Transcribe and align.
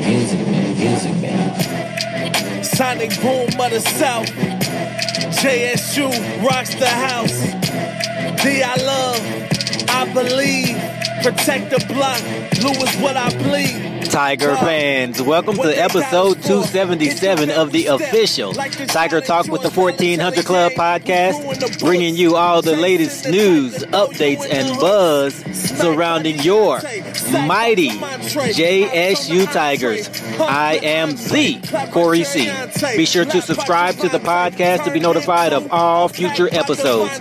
Music 0.00 0.46
man, 0.46 0.78
music 0.78 1.16
man. 1.20 2.64
Sonic 2.64 3.10
boom 3.20 3.60
of 3.60 3.70
the 3.70 3.80
South. 3.80 4.28
JSU 5.40 6.08
rocks 6.48 6.74
the 6.74 6.86
house. 6.86 7.40
D 8.42 8.62
I 8.62 8.76
love, 8.76 9.20
I 9.88 10.12
believe. 10.12 11.01
Protect 11.20 11.70
the 11.70 11.84
block. 11.92 12.20
Blue 12.60 12.70
is 12.82 12.96
what 12.96 13.16
I 13.16 13.28
bleed. 13.38 14.02
Tiger 14.10 14.56
fans, 14.56 15.22
welcome 15.22 15.56
to 15.56 15.70
episode 15.70 16.42
277 16.42 17.50
of 17.50 17.72
the 17.72 17.86
official 17.86 18.52
Tiger 18.52 19.20
Talk 19.20 19.46
with 19.46 19.62
the 19.62 19.70
1400 19.70 20.44
Club 20.44 20.72
podcast, 20.72 21.78
bringing 21.80 22.14
you 22.16 22.36
all 22.36 22.60
the 22.60 22.76
latest 22.76 23.26
news, 23.28 23.74
updates, 23.84 24.46
and 24.50 24.78
buzz 24.78 25.34
surrounding 25.78 26.38
your 26.40 26.76
mighty 27.46 27.90
JSU 27.90 29.50
Tigers. 29.52 30.08
I 30.40 30.74
am 30.82 31.10
the 31.12 31.88
Corey 31.92 32.24
C. 32.24 32.50
Be 32.96 33.06
sure 33.06 33.24
to 33.24 33.40
subscribe 33.40 33.94
to 33.96 34.08
the 34.08 34.18
podcast 34.18 34.84
to 34.84 34.90
be 34.90 35.00
notified 35.00 35.52
of 35.52 35.70
all 35.72 36.08
future 36.08 36.48
episodes. 36.52 37.12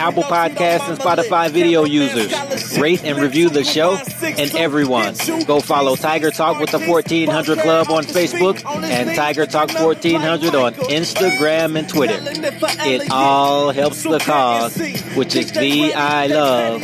Apple 0.00 0.24
Podcasts 0.24 0.88
and 0.88 0.98
Spotify 0.98 1.50
video 1.50 1.84
users, 1.84 2.32
rate 2.78 3.04
and 3.04 3.18
review 3.20 3.41
the 3.48 3.64
show, 3.64 3.98
and 4.22 4.54
everyone, 4.54 5.14
go 5.46 5.60
follow 5.60 5.96
Tiger 5.96 6.30
Talk 6.30 6.60
with 6.60 6.70
the 6.70 6.78
1400 6.78 7.58
Club 7.58 7.90
on 7.90 8.04
Facebook 8.04 8.64
and 8.64 9.14
Tiger 9.16 9.46
Talk 9.46 9.72
1400 9.72 10.54
on 10.54 10.74
Instagram 10.74 11.78
and 11.78 11.88
Twitter. 11.88 12.18
It 12.20 13.10
all 13.10 13.70
helps 13.70 14.02
the 14.02 14.18
cause, 14.18 14.76
which 15.16 15.34
is 15.36 15.52
the 15.52 15.94
I 15.94 16.26
love 16.26 16.82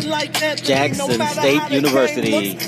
Jackson 0.56 1.26
State 1.26 1.70
University. 1.70 2.58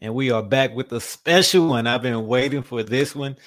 And 0.00 0.14
we 0.14 0.30
are 0.30 0.42
back 0.42 0.74
with 0.74 0.92
a 0.92 1.00
special 1.00 1.68
one. 1.68 1.86
I've 1.86 2.02
been 2.02 2.26
waiting 2.26 2.62
for 2.62 2.82
this 2.82 3.14
one 3.16 3.38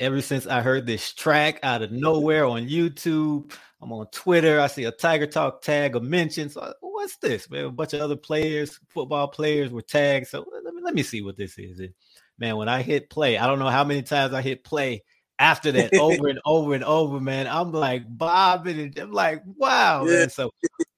ever 0.00 0.20
since 0.20 0.46
I 0.46 0.60
heard 0.62 0.86
this 0.86 1.12
track 1.12 1.60
out 1.62 1.82
of 1.82 1.92
nowhere 1.92 2.44
on 2.44 2.68
YouTube. 2.68 3.52
I'm 3.80 3.92
on 3.92 4.06
Twitter. 4.10 4.60
I 4.60 4.66
see 4.66 4.84
a 4.84 4.90
Tiger 4.90 5.26
Talk 5.26 5.62
tag, 5.62 5.96
a 5.96 6.00
mention. 6.00 6.48
So 6.48 6.72
what's 6.80 7.16
this? 7.18 7.48
Man, 7.50 7.64
a 7.66 7.70
bunch 7.70 7.92
of 7.92 8.00
other 8.00 8.16
players, 8.16 8.78
football 8.88 9.28
players 9.28 9.70
were 9.70 9.82
tagged. 9.82 10.28
So 10.28 10.40
uh, 10.42 10.60
let 10.64 10.74
me 10.74 10.82
let 10.82 10.94
me 10.94 11.02
see 11.02 11.22
what 11.22 11.36
this 11.36 11.58
is. 11.58 11.78
And 11.78 11.92
man, 12.38 12.56
when 12.56 12.68
I 12.68 12.82
hit 12.82 13.10
play, 13.10 13.38
I 13.38 13.46
don't 13.46 13.58
know 13.58 13.68
how 13.68 13.84
many 13.84 14.02
times 14.02 14.32
I 14.32 14.42
hit 14.42 14.64
play 14.64 15.04
after 15.38 15.72
that 15.72 15.92
over 16.00 16.28
and 16.28 16.40
over 16.46 16.74
and 16.74 16.84
over, 16.84 17.20
man. 17.20 17.46
I'm 17.46 17.72
like 17.72 18.02
bobbing 18.08 18.80
and 18.80 18.98
I'm 18.98 19.12
like, 19.12 19.42
wow, 19.44 20.04
Yeah. 20.04 20.20
man. 20.20 20.30
So 20.30 20.50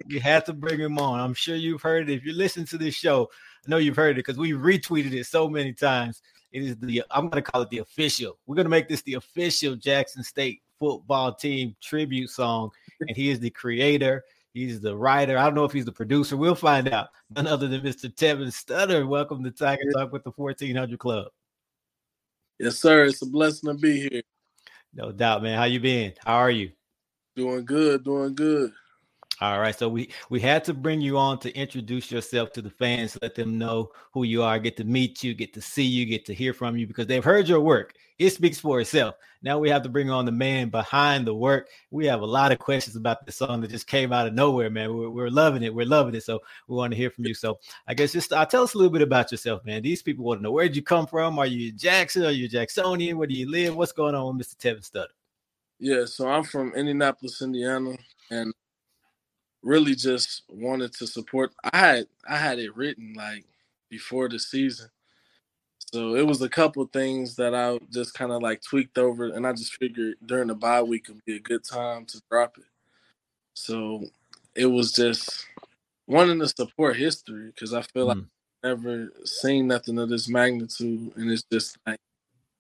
you 0.09 0.21
had 0.21 0.47
to 0.47 0.53
bring 0.53 0.81
him 0.81 0.99
on. 0.99 1.21
I'm 1.21 1.35
sure 1.35 1.55
you've 1.55 1.83
heard 1.83 2.09
it. 2.09 2.15
If 2.15 2.25
you 2.25 2.33
listen 2.33 2.65
to 2.67 2.79
this 2.79 2.95
show, 2.95 3.31
I 3.67 3.71
know 3.71 3.77
you've 3.77 3.97
heard 3.97 4.13
it 4.13 4.25
because 4.25 4.39
we 4.39 4.53
retweeted 4.53 5.13
it 5.13 5.27
so 5.27 5.49
many 5.49 5.73
times. 5.73 6.23
It 6.51 6.63
is 6.63 6.77
the 6.79 7.05
I'm 7.11 7.29
gonna 7.29 7.43
call 7.43 7.61
it 7.61 7.69
the 7.69 7.79
official. 7.79 8.39
We're 8.47 8.57
gonna 8.57 8.71
make 8.71 8.89
this 8.89 9.03
the 9.03 9.15
official 9.15 9.77
Jackson 9.77 10.23
State 10.25 10.63
football 10.79 11.35
team 11.35 11.77
tribute 11.83 12.31
song, 12.31 12.71
and 13.01 13.15
he 13.15 13.29
is 13.29 13.39
the 13.39 13.51
creator. 13.51 14.25
He's 14.55 14.81
the 14.81 14.97
writer. 14.97 15.37
I 15.37 15.45
don't 15.45 15.55
know 15.55 15.65
if 15.65 15.73
he's 15.73 15.85
the 15.85 15.93
producer. 15.93 16.37
We'll 16.37 16.55
find 16.55 16.89
out. 16.89 17.09
None 17.37 17.47
other 17.47 17.69
than 17.69 17.83
Mr. 17.83 18.13
Tevin 18.13 18.47
Studdard. 18.47 19.07
Welcome 19.07 19.45
to 19.45 19.51
Tiger 19.51 19.83
Talk 19.93 20.11
with 20.11 20.25
the 20.25 20.31
1400 20.31 20.99
Club. 20.99 21.27
Yes, 22.59 22.79
sir. 22.79 23.05
It's 23.05 23.21
a 23.21 23.27
blessing 23.27 23.69
to 23.69 23.75
be 23.75 24.09
here. 24.09 24.23
No 24.95 25.13
doubt, 25.13 25.43
man. 25.43 25.59
How 25.59 25.65
you 25.65 25.81
been? 25.81 26.15
How 26.25 26.37
are 26.37 26.51
you? 26.51 26.73
Doing 27.37 27.67
good, 27.67 28.05
doing 28.05 28.35
good. 28.35 28.73
All 29.41 29.61
right, 29.61 29.77
so 29.79 29.89
we 29.89 30.11
we 30.31 30.41
had 30.41 30.65
to 30.65 30.75
bring 30.75 31.01
you 31.01 31.17
on 31.17 31.39
to 31.41 31.55
introduce 31.55 32.11
yourself 32.11 32.51
to 32.55 32.63
the 32.63 32.71
fans, 32.71 33.17
let 33.23 33.37
them 33.37 33.57
know 33.57 33.93
who 34.13 34.25
you 34.25 34.43
are, 34.43 34.59
get 34.59 34.77
to 34.79 34.85
meet 34.85 35.23
you, 35.23 35.33
get 35.33 35.55
to 35.55 35.61
see 35.61 35.85
you, 35.85 36.07
get 36.07 36.25
to 36.27 36.35
hear 36.35 36.53
from 36.53 36.77
you 36.77 36.89
because 36.89 37.07
they've 37.07 37.25
heard 37.25 37.49
your 37.49 37.61
work. 37.61 37.95
It 38.19 38.31
speaks 38.31 38.59
for 38.59 38.81
itself. 38.81 39.15
Now 39.43 39.61
we 39.61 39.71
have 39.71 39.83
to 39.83 39.89
bring 39.89 40.11
on 40.11 40.25
the 40.25 40.33
man 40.33 40.71
behind 40.71 41.25
the 41.25 41.35
work. 41.35 41.69
We 41.93 42.05
have 42.07 42.23
a 42.23 42.27
lot 42.27 42.51
of 42.51 42.59
questions 42.59 42.97
about 42.97 43.25
the 43.25 43.31
song 43.31 43.61
that 43.61 43.71
just 43.71 43.87
came 43.87 44.13
out 44.13 44.27
of 44.27 44.35
nowhere, 44.35 44.71
man. 44.71 44.93
We're, 44.93 45.09
we're 45.09 45.31
loving 45.31 45.63
it. 45.63 45.73
We're 45.73 45.87
loving 45.87 46.17
it. 46.17 46.25
So 46.25 46.41
we 46.67 46.75
want 46.75 46.91
to 46.91 46.97
hear 46.97 47.11
from 47.11 47.25
you. 47.25 47.35
So 47.35 47.61
I 47.87 47.95
guess 47.95 48.11
just 48.11 48.33
uh, 48.33 48.45
tell 48.45 48.65
us 48.65 48.75
a 48.75 48.77
little 48.77 48.93
bit 48.93 49.03
about 49.03 49.31
yourself, 49.31 49.65
man. 49.65 49.83
These 49.83 50.03
people 50.03 50.25
want 50.25 50.41
to 50.41 50.43
know 50.43 50.51
where'd 50.51 50.75
you 50.75 50.83
come 50.83 51.07
from? 51.07 51.39
Are 51.39 51.47
you 51.47 51.71
Jackson? 51.71 52.25
Are 52.25 52.33
you 52.33 52.49
Jacksonian? 52.49 53.17
Where 53.17 53.29
do 53.29 53.35
you 53.35 53.49
live? 53.49 53.77
What's 53.77 53.93
going 53.93 54.17
on 54.17 54.37
with 54.37 54.49
Mr. 54.49 54.57
Tevin 54.57 54.91
Studdard? 54.91 55.07
Yeah, 55.79 56.07
so 56.07 56.29
I'm 56.29 56.43
from 56.43 56.75
Indianapolis, 56.75 57.41
Indiana, 57.41 57.97
and 58.33 58.53
really 59.69 59.95
just 59.95 60.43
wanted 60.49 60.95
to 60.95 61.07
support. 61.07 61.53
I 61.73 61.79
had 61.79 62.07
I 62.29 62.39
had 62.39 62.59
it 62.59 62.77
written 62.77 63.15
like 63.17 63.45
before 63.91 64.29
the 64.29 64.39
season, 64.39 64.91
so 65.79 66.17
it 66.17 66.27
was 66.27 66.43
a 66.43 66.49
couple 66.49 66.85
things 66.87 67.37
that 67.37 67.55
I 67.55 67.79
just 67.93 68.15
kind 68.15 68.33
of 68.33 68.43
like 68.43 68.63
tweaked 68.63 68.99
over, 68.99 69.27
and 69.27 69.47
I 69.47 69.53
just 69.53 69.77
figured 69.77 70.17
during 70.27 70.49
the 70.49 70.57
bye 70.57 70.83
week 70.83 71.09
would 71.09 71.25
be 71.27 71.37
a 71.37 71.41
good 71.41 71.65
time 71.65 72.07
to 72.07 72.23
drop 72.31 72.59
it. 72.59 72.65
So 73.55 74.05
it 74.55 74.67
was 74.67 74.93
just 74.93 75.47
wanting 76.09 76.41
to 76.41 76.49
support 76.49 76.97
history 76.97 77.49
because 77.49 77.75
I 77.75 77.83
feel 77.83 78.07
like 78.07 78.19
Mm. 78.19 78.29
I've 78.65 78.85
never 78.85 79.13
seen 79.25 79.69
nothing 79.69 79.99
of 79.99 80.09
this 80.11 80.29
magnitude, 80.29 81.13
and 81.17 81.31
it's 81.31 81.45
just 81.53 81.79
like 81.87 81.99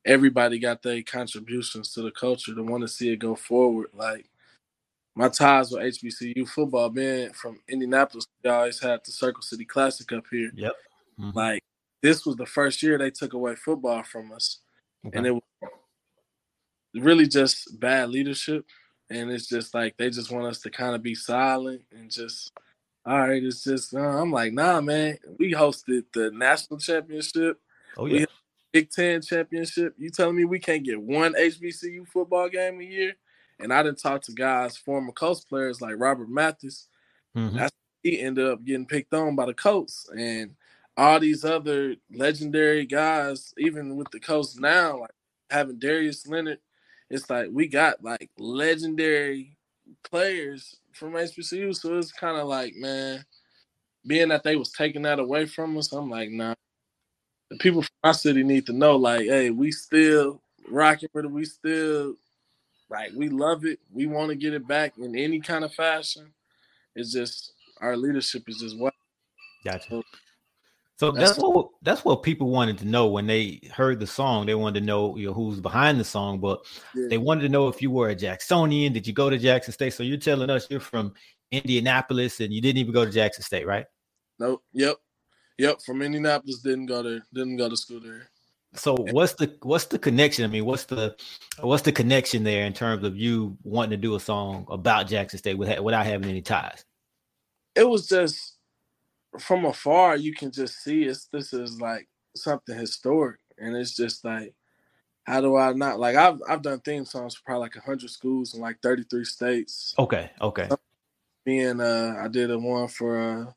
everybody 0.06 0.58
got 0.58 0.82
their 0.82 1.02
contributions 1.02 1.92
to 1.94 2.02
the 2.02 2.12
culture 2.12 2.54
to 2.54 2.62
want 2.62 2.82
to 2.82 2.88
see 2.88 3.10
it 3.12 3.18
go 3.18 3.36
forward. 3.36 3.88
Like 3.94 4.26
my 5.18 5.28
ties 5.28 5.72
with 5.72 5.82
HBCU 5.82 6.48
football, 6.48 6.88
being 6.88 7.32
from 7.32 7.58
Indianapolis, 7.68 8.24
we 8.44 8.50
always 8.50 8.78
had 8.80 9.00
the 9.04 9.10
Circle 9.10 9.42
City 9.42 9.64
Classic 9.64 10.10
up 10.12 10.24
here. 10.30 10.52
Yep. 10.54 10.72
Mhm. 11.18 11.34
Like 11.34 11.64
this 12.02 12.24
was 12.24 12.36
the 12.36 12.46
first 12.46 12.84
year 12.84 12.96
they 12.96 13.10
took 13.10 13.32
away 13.32 13.56
football 13.56 14.04
from 14.04 14.30
us, 14.30 14.60
and 15.12 15.26
it 15.26 15.32
was 15.32 15.42
really 16.94 17.26
just 17.26 17.80
bad 17.80 18.10
leadership. 18.10 18.64
And 19.10 19.30
it's 19.32 19.48
just 19.48 19.74
like 19.74 19.96
they 19.96 20.08
just 20.08 20.30
want 20.30 20.46
us 20.46 20.60
to 20.60 20.70
kind 20.70 20.94
of 20.94 21.02
be 21.02 21.16
silent 21.16 21.82
and 21.90 22.10
just, 22.10 22.52
all 23.04 23.18
right, 23.18 23.42
it's 23.42 23.64
just. 23.64 23.94
Uh, 23.94 23.98
I'm 23.98 24.30
like, 24.30 24.52
nah, 24.52 24.80
man. 24.80 25.18
We 25.38 25.52
hosted 25.52 26.04
the 26.12 26.30
national 26.30 26.78
championship. 26.78 27.58
Oh 27.96 28.06
yeah. 28.06 28.26
Big 28.72 28.90
Ten 28.90 29.20
championship. 29.22 29.94
You 29.98 30.10
telling 30.10 30.36
me 30.36 30.44
we 30.44 30.60
can't 30.60 30.84
get 30.84 31.00
one 31.00 31.34
HBCU 31.34 32.06
football 32.06 32.48
game 32.48 32.80
a 32.80 32.84
year? 32.84 33.16
And 33.58 33.72
I 33.72 33.82
didn't 33.82 33.98
talk 34.00 34.22
to 34.22 34.32
guys, 34.32 34.76
former 34.76 35.12
Colts 35.12 35.44
players 35.44 35.80
like 35.80 35.94
Robert 35.98 36.28
Mathis. 36.28 36.88
Mhm. 37.36 37.54
That's 37.54 37.72
he 38.02 38.20
ended 38.20 38.46
up 38.46 38.64
getting 38.64 38.86
picked 38.86 39.12
on 39.12 39.34
by 39.34 39.46
the 39.46 39.54
Colts 39.54 40.08
and 40.16 40.54
all 40.96 41.18
these 41.18 41.44
other 41.44 41.96
legendary 42.12 42.86
guys, 42.86 43.52
even 43.58 43.96
with 43.96 44.08
the 44.12 44.20
Colts 44.20 44.56
now, 44.56 45.00
like 45.00 45.10
having 45.50 45.78
Darius 45.78 46.26
Leonard. 46.26 46.60
It's 47.10 47.28
like 47.28 47.48
we 47.50 47.66
got 47.66 48.02
like 48.02 48.30
legendary 48.38 49.56
players 50.04 50.76
from 50.92 51.14
HBCU. 51.14 51.74
So 51.74 51.98
it's 51.98 52.12
kind 52.12 52.36
of 52.38 52.46
like, 52.46 52.76
man, 52.76 53.24
being 54.06 54.28
that 54.28 54.44
they 54.44 54.56
was 54.56 54.70
taking 54.72 55.02
that 55.02 55.18
away 55.18 55.46
from 55.46 55.76
us, 55.76 55.92
I'm 55.92 56.08
like, 56.08 56.30
nah 56.30 56.54
the 57.50 57.56
people 57.56 57.82
from 57.82 57.90
my 58.04 58.12
city 58.12 58.42
need 58.42 58.66
to 58.66 58.72
know, 58.72 58.96
like, 58.96 59.22
hey, 59.22 59.50
we 59.50 59.72
still 59.72 60.42
rocking 60.68 61.08
with 61.14 61.24
it. 61.24 61.30
We 61.30 61.44
still 61.44 62.14
like 62.90 63.12
we 63.14 63.28
love 63.28 63.64
it. 63.64 63.78
We 63.92 64.06
want 64.06 64.30
to 64.30 64.34
get 64.36 64.54
it 64.54 64.66
back 64.66 64.94
in 64.98 65.16
any 65.16 65.40
kind 65.40 65.64
of 65.64 65.72
fashion. 65.74 66.32
It's 66.94 67.12
just 67.12 67.52
our 67.80 67.96
leadership 67.96 68.44
is 68.48 68.58
just 68.58 68.78
what 68.78 68.94
Gotcha. 69.64 69.88
So- 69.90 70.02
So 70.96 71.12
That's 71.12 71.30
that's 71.36 71.40
what 71.42 71.68
that's 71.82 72.04
what 72.04 72.24
people 72.24 72.50
wanted 72.50 72.76
to 72.78 72.84
know 72.84 73.06
when 73.06 73.26
they 73.28 73.60
heard 73.72 74.00
the 74.00 74.06
song. 74.06 74.46
They 74.46 74.56
wanted 74.56 74.80
to 74.80 74.86
know 74.86 75.16
you 75.16 75.26
know 75.28 75.32
who's 75.32 75.60
behind 75.60 76.00
the 76.00 76.04
song, 76.04 76.40
but 76.40 76.64
Yeah. 76.94 77.06
they 77.08 77.18
wanted 77.18 77.42
to 77.42 77.48
know 77.48 77.68
if 77.68 77.80
you 77.80 77.90
were 77.92 78.08
a 78.08 78.16
Jacksonian. 78.16 78.92
Did 78.92 79.06
you 79.06 79.12
go 79.12 79.30
to 79.30 79.38
Jackson 79.38 79.72
State? 79.72 79.92
So 79.94 80.02
you're 80.02 80.16
telling 80.16 80.50
us 80.50 80.66
you're 80.68 80.80
from 80.80 81.14
Indianapolis 81.52 82.40
and 82.40 82.52
you 82.52 82.60
didn't 82.60 82.78
even 82.78 82.92
go 82.92 83.04
to 83.04 83.10
Jackson 83.12 83.44
State, 83.44 83.64
right? 83.66 83.86
Nope. 84.40 84.62
Yep. 84.72 84.96
Yep. 85.58 85.82
From 85.82 86.02
Indianapolis, 86.02 86.60
didn't 86.62 86.86
go 86.86 87.02
there. 87.02 87.22
Didn't 87.32 87.56
go 87.58 87.68
to 87.68 87.76
school 87.76 88.00
there. 88.00 88.28
So 88.74 88.94
what's 88.98 89.34
the 89.34 89.56
what's 89.62 89.86
the 89.86 89.98
connection? 89.98 90.44
I 90.44 90.48
mean, 90.48 90.64
what's 90.64 90.84
the 90.84 91.16
what's 91.60 91.82
the 91.82 91.92
connection 91.92 92.44
there 92.44 92.66
in 92.66 92.72
terms 92.72 93.04
of 93.04 93.16
you 93.16 93.56
wanting 93.62 93.90
to 93.90 93.96
do 93.96 94.14
a 94.14 94.20
song 94.20 94.66
about 94.70 95.08
Jackson 95.08 95.38
State 95.38 95.58
without, 95.58 95.82
without 95.82 96.06
having 96.06 96.28
any 96.28 96.42
ties? 96.42 96.84
It 97.74 97.88
was 97.88 98.08
just 98.08 98.58
from 99.38 99.64
afar, 99.64 100.16
you 100.16 100.34
can 100.34 100.50
just 100.50 100.82
see 100.82 101.04
it's 101.04 101.26
this 101.26 101.52
is 101.52 101.80
like 101.80 102.08
something 102.36 102.76
historic, 102.76 103.38
and 103.58 103.76
it's 103.76 103.94
just 103.96 104.24
like, 104.24 104.54
how 105.24 105.40
do 105.40 105.56
I 105.56 105.72
not 105.72 105.98
like? 105.98 106.16
I've 106.16 106.40
I've 106.48 106.62
done 106.62 106.80
theme 106.80 107.04
songs 107.04 107.36
for 107.36 107.42
probably 107.44 107.62
like 107.62 107.76
hundred 107.76 108.10
schools 108.10 108.54
in 108.54 108.60
like 108.60 108.78
thirty 108.82 109.04
three 109.04 109.24
states. 109.24 109.94
Okay, 109.98 110.30
okay. 110.40 110.68
Me 111.46 111.60
and 111.60 111.80
uh, 111.80 112.14
I 112.22 112.28
did 112.28 112.50
a 112.50 112.58
one 112.58 112.88
for 112.88 113.18
uh, 113.18 113.52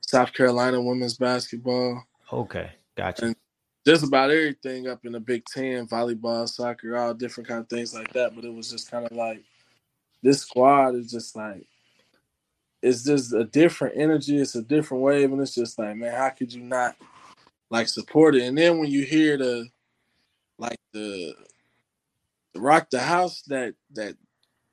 South 0.00 0.32
Carolina 0.32 0.80
women's 0.80 1.16
basketball. 1.16 2.02
Okay, 2.32 2.70
gotcha. 2.96 3.26
And 3.26 3.36
just 3.86 4.02
about 4.02 4.30
everything 4.30 4.88
up 4.88 5.06
in 5.06 5.12
the 5.12 5.20
Big 5.20 5.44
Ten, 5.44 5.86
volleyball, 5.86 6.48
soccer, 6.48 6.96
all 6.96 7.14
different 7.14 7.48
kind 7.48 7.60
of 7.60 7.68
things 7.68 7.94
like 7.94 8.12
that. 8.14 8.34
But 8.34 8.44
it 8.44 8.52
was 8.52 8.70
just 8.70 8.90
kind 8.90 9.06
of 9.06 9.12
like 9.16 9.44
this 10.22 10.42
squad 10.42 10.96
is 10.96 11.10
just 11.10 11.36
like 11.36 11.68
it's 12.82 13.04
just 13.04 13.32
a 13.32 13.44
different 13.44 13.96
energy, 13.96 14.38
it's 14.38 14.56
a 14.56 14.62
different 14.62 15.04
wave, 15.04 15.32
and 15.32 15.40
it's 15.40 15.54
just 15.54 15.78
like, 15.78 15.96
man, 15.96 16.14
how 16.14 16.30
could 16.30 16.52
you 16.52 16.62
not 16.62 16.96
like 17.70 17.86
support 17.86 18.34
it? 18.34 18.42
And 18.42 18.58
then 18.58 18.78
when 18.78 18.90
you 18.90 19.04
hear 19.04 19.36
the 19.38 19.68
like 20.58 20.78
the, 20.92 21.34
the 22.54 22.60
rock 22.60 22.90
the 22.90 23.00
house 23.00 23.42
that 23.42 23.74
that 23.92 24.16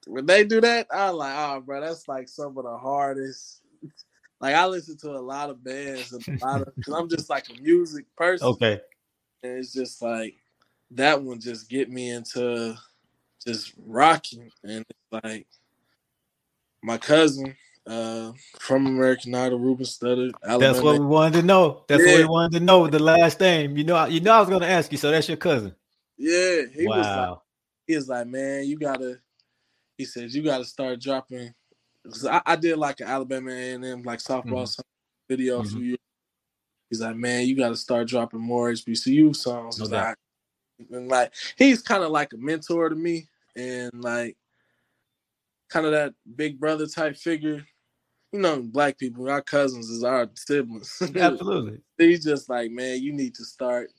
when 0.08 0.26
they 0.26 0.44
do 0.44 0.60
that, 0.60 0.88
I'm 0.92 1.16
like, 1.16 1.36
oh 1.38 1.62
bro, 1.62 1.82
that's 1.82 2.08
like 2.08 2.28
some 2.28 2.58
of 2.58 2.64
the 2.64 2.78
hardest. 2.78 3.62
Like 4.42 4.56
I 4.56 4.66
listen 4.66 4.98
to 4.98 5.12
a 5.12 5.20
lot 5.24 5.50
of 5.50 5.64
bands 5.64 6.12
and 6.12 6.22
a 6.28 6.46
lot 6.46 6.64
of 6.64 6.76
because 6.76 6.94
I'm 6.94 7.08
just 7.08 7.30
like 7.30 7.48
a 7.50 7.62
music 7.62 8.04
person. 8.18 8.46
Okay. 8.46 8.82
And 9.44 9.58
it's 9.58 9.74
just 9.74 10.02
like 10.02 10.36
that 10.92 11.22
one 11.22 11.40
just 11.40 11.70
get 11.70 11.90
me 11.90 12.12
into 12.12 12.76
just 13.46 13.74
rocking. 13.86 14.50
And 14.64 14.86
it's 14.90 15.24
like 15.24 15.48
my 16.82 16.98
cousin 16.98 17.56
uh 17.86 18.32
from 18.60 18.88
American 18.88 19.36
Idol, 19.36 19.60
Ruben 19.60 19.86
Studdard. 19.86 20.32
That's 20.42 20.82
what 20.82 21.00
we 21.00 21.06
wanted 21.06 21.42
to 21.42 21.46
know. 21.46 21.84
That's 21.88 22.06
yeah. 22.06 22.14
what 22.14 22.20
we 22.20 22.26
wanted 22.26 22.60
to 22.60 22.66
know. 22.66 22.88
The 22.88 23.00
last 23.00 23.40
name. 23.40 23.78
You 23.78 23.84
know, 23.84 24.06
you 24.06 24.22
know 24.22 24.34
I 24.34 24.40
was 24.40 24.50
gonna 24.50 24.66
ask 24.66 24.92
you, 24.92 24.98
so 24.98 25.12
that's 25.12 25.28
your 25.28 25.38
cousin. 25.38 25.76
Yeah, 26.18 26.62
he 26.74 26.88
wow. 26.88 26.98
was 26.98 27.06
like 27.06 27.38
he 27.88 27.96
was 27.96 28.08
like, 28.08 28.28
man, 28.28 28.66
you 28.66 28.78
gotta 28.78 29.20
he 29.98 30.06
says 30.06 30.36
you 30.36 30.44
gotta 30.44 30.66
start 30.66 31.02
dropping 31.02 31.54
I, 32.30 32.42
I, 32.46 32.56
did 32.56 32.78
like 32.78 33.00
an 33.00 33.08
Alabama 33.08 33.52
A&M 33.52 34.04
like 34.04 34.20
softball 34.20 34.64
mm-hmm. 34.64 34.82
video 35.30 35.60
mm-hmm. 35.60 35.68
a 35.68 35.72
few 35.72 35.82
years 35.82 36.00
He's 36.94 37.02
like, 37.02 37.16
man, 37.16 37.48
you 37.48 37.58
got 37.58 37.70
to 37.70 37.76
start 37.76 38.08
dropping 38.08 38.40
more 38.40 38.72
HBCU 38.72 39.36
songs. 39.36 39.80
No 39.80 39.86
like, 39.86 40.16
and 40.92 41.08
like, 41.08 41.34
he's 41.58 41.82
kind 41.82 42.04
of 42.04 42.12
like 42.12 42.34
a 42.34 42.38
mentor 42.38 42.88
to 42.88 42.96
me, 42.96 43.28
and 43.56 43.92
like, 43.96 44.38
kind 45.70 45.88
of 45.88 45.92
that 45.92 46.14
big 46.36 46.60
brother 46.60 46.86
type 46.86 47.18
figure. 47.18 47.66
You 48.32 48.42
know, 48.42 48.62
black 48.62 49.00
people, 49.00 49.28
our 49.28 49.42
cousins 49.42 49.90
is 49.90 50.04
our 50.04 50.30
siblings. 50.36 51.02
Absolutely. 51.16 51.80
he's 51.98 52.24
just 52.24 52.48
like, 52.48 52.70
man, 52.70 53.02
you 53.02 53.12
need 53.12 53.34
to 53.34 53.44
start 53.44 53.90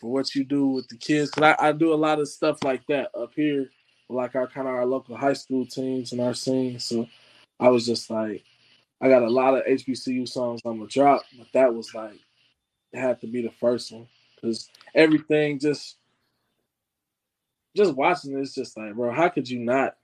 for 0.00 0.10
what 0.10 0.34
you 0.34 0.42
do 0.42 0.66
with 0.66 0.88
the 0.88 0.96
kids. 0.96 1.30
Cause 1.30 1.54
I, 1.56 1.68
I 1.68 1.70
do 1.70 1.92
a 1.92 1.94
lot 1.94 2.18
of 2.18 2.28
stuff 2.28 2.64
like 2.64 2.84
that 2.88 3.10
up 3.16 3.30
here, 3.36 3.70
like 4.08 4.34
our 4.34 4.48
kind 4.48 4.66
of 4.66 4.74
our 4.74 4.86
local 4.86 5.16
high 5.16 5.34
school 5.34 5.66
teams 5.66 6.10
and 6.10 6.20
our 6.20 6.34
scene. 6.34 6.80
So 6.80 7.06
I 7.60 7.68
was 7.68 7.86
just 7.86 8.10
like, 8.10 8.42
I 9.00 9.08
got 9.08 9.22
a 9.22 9.30
lot 9.30 9.54
of 9.54 9.64
HBCU 9.66 10.28
songs 10.28 10.62
I'm 10.64 10.78
gonna 10.78 10.88
drop, 10.88 11.22
but 11.38 11.46
that 11.54 11.72
was 11.72 11.94
like 11.94 12.18
had 12.92 13.20
to 13.20 13.26
be 13.26 13.42
the 13.42 13.50
first 13.50 13.92
one. 13.92 14.06
Because 14.34 14.70
everything 14.94 15.58
just 15.58 15.96
just 17.76 17.94
watching 17.94 18.34
this 18.34 18.54
just 18.54 18.76
like 18.76 18.94
bro 18.94 19.12
how 19.12 19.28
could 19.28 19.48
you 19.48 19.58
not? 19.58 19.96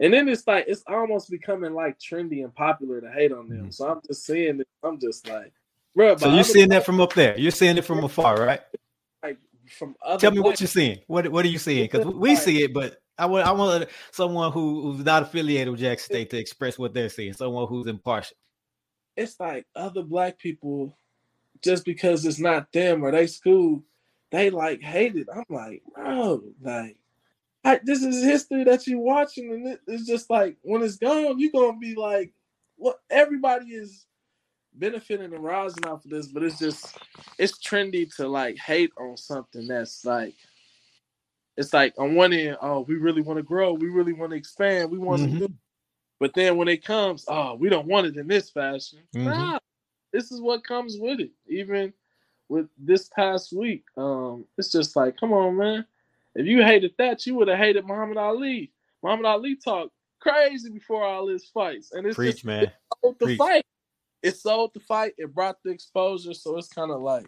And 0.00 0.12
then 0.12 0.28
it's 0.28 0.46
like 0.46 0.66
it's 0.68 0.84
almost 0.86 1.30
becoming 1.30 1.74
like 1.74 1.98
trendy 1.98 2.44
and 2.44 2.54
popular 2.54 3.00
to 3.00 3.10
hate 3.10 3.32
on 3.32 3.48
them. 3.48 3.58
Mm-hmm. 3.58 3.70
so 3.70 3.88
i'm 3.88 4.00
just 4.06 4.24
seeing 4.24 4.60
it. 4.60 4.68
I'm 4.82 5.00
just 5.00 5.28
like 5.28 5.52
bro 5.94 6.16
so 6.16 6.32
you're 6.32 6.44
seeing 6.44 6.68
that 6.68 6.84
from 6.84 7.00
up 7.00 7.14
there. 7.14 7.38
You're 7.38 7.50
seeing 7.50 7.76
it 7.76 7.84
from 7.84 8.04
afar 8.04 8.36
right? 8.40 8.60
like 9.22 9.38
from 9.66 9.96
other 10.04 10.20
tell 10.20 10.30
me 10.30 10.40
what 10.40 10.60
you're 10.60 10.68
seeing. 10.68 10.98
What 11.06 11.28
what 11.28 11.44
are 11.44 11.48
you 11.48 11.58
seeing? 11.58 11.84
Because 11.84 12.06
we 12.06 12.36
see 12.36 12.62
it 12.62 12.72
but 12.72 13.00
I 13.18 13.26
want 13.26 13.46
I 13.46 13.52
want 13.52 13.88
someone 14.12 14.52
who, 14.52 14.92
who's 14.92 15.04
not 15.04 15.24
affiliated 15.24 15.70
with 15.70 15.80
Jackson 15.80 16.14
State 16.14 16.30
to 16.30 16.38
express 16.38 16.78
what 16.78 16.94
they're 16.94 17.08
seeing. 17.08 17.32
Someone 17.32 17.66
who's 17.66 17.88
impartial. 17.88 18.36
It's 19.16 19.40
like 19.40 19.66
other 19.74 20.02
black 20.02 20.38
people 20.38 20.96
just 21.62 21.84
because 21.84 22.24
it's 22.24 22.38
not 22.38 22.72
them 22.72 23.02
or 23.02 23.10
they 23.10 23.26
school, 23.26 23.82
they 24.30 24.50
like 24.50 24.80
hate 24.80 25.16
it. 25.16 25.28
I'm 25.34 25.44
like, 25.48 25.82
bro, 25.94 26.42
like, 26.60 26.96
I, 27.64 27.80
this 27.82 28.02
is 28.02 28.24
history 28.24 28.64
that 28.64 28.86
you're 28.86 29.00
watching, 29.00 29.52
and 29.52 29.66
it, 29.68 29.80
it's 29.86 30.06
just 30.06 30.30
like 30.30 30.56
when 30.62 30.82
it's 30.82 30.96
gone, 30.96 31.38
you're 31.38 31.52
gonna 31.52 31.78
be 31.78 31.94
like, 31.94 32.32
what? 32.76 33.00
Everybody 33.10 33.66
is 33.66 34.06
benefiting 34.74 35.32
and 35.32 35.42
rising 35.42 35.86
off 35.86 36.04
of 36.04 36.10
this, 36.10 36.28
but 36.28 36.42
it's 36.42 36.58
just 36.58 36.96
it's 37.38 37.58
trendy 37.58 38.14
to 38.16 38.28
like 38.28 38.56
hate 38.56 38.92
on 38.98 39.16
something 39.16 39.66
that's 39.66 40.04
like 40.04 40.34
it's 41.56 41.72
like 41.72 41.92
on 41.98 42.14
one 42.14 42.32
end, 42.32 42.56
oh, 42.62 42.80
we 42.80 42.94
really 42.94 43.22
want 43.22 43.38
to 43.38 43.42
grow, 43.42 43.72
we 43.72 43.88
really 43.88 44.12
want 44.12 44.30
to 44.30 44.36
expand, 44.36 44.90
we 44.90 44.98
want 44.98 45.22
mm-hmm. 45.22 45.38
to 45.40 45.48
do. 45.48 45.54
But 46.20 46.34
then 46.34 46.56
when 46.56 46.68
it 46.68 46.84
comes, 46.84 47.24
oh, 47.28 47.54
we 47.54 47.68
don't 47.68 47.86
want 47.86 48.06
it 48.06 48.16
in 48.16 48.28
this 48.28 48.50
fashion. 48.50 49.00
Mm-hmm. 49.14 49.24
Nah, 49.24 49.58
this 50.12 50.30
is 50.32 50.40
what 50.40 50.64
comes 50.64 50.96
with 50.98 51.20
it. 51.20 51.30
Even 51.48 51.92
with 52.48 52.68
this 52.78 53.08
past 53.08 53.52
week, 53.52 53.84
um, 53.96 54.44
it's 54.56 54.72
just 54.72 54.96
like, 54.96 55.18
come 55.18 55.32
on, 55.32 55.56
man. 55.56 55.86
If 56.34 56.46
you 56.46 56.62
hated 56.62 56.94
that, 56.98 57.26
you 57.26 57.34
would 57.34 57.48
have 57.48 57.58
hated 57.58 57.86
Muhammad 57.86 58.16
Ali. 58.16 58.72
Muhammad 59.02 59.26
Ali 59.26 59.56
talked 59.56 59.92
crazy 60.20 60.70
before 60.70 61.04
all 61.04 61.28
his 61.28 61.46
fights, 61.46 61.92
and 61.92 62.06
it's 62.06 62.16
Preach, 62.16 62.36
just, 62.36 62.44
man. 62.44 62.64
It 62.64 62.72
sold 63.02 63.18
the 63.18 63.26
Preach. 63.26 63.38
fight. 63.38 63.64
It 64.22 64.36
sold 64.36 64.74
the 64.74 64.80
fight. 64.80 65.14
It 65.18 65.34
brought 65.34 65.62
the 65.62 65.70
exposure, 65.70 66.34
so 66.34 66.56
it's 66.56 66.68
kind 66.68 66.90
of 66.90 67.00
like 67.00 67.26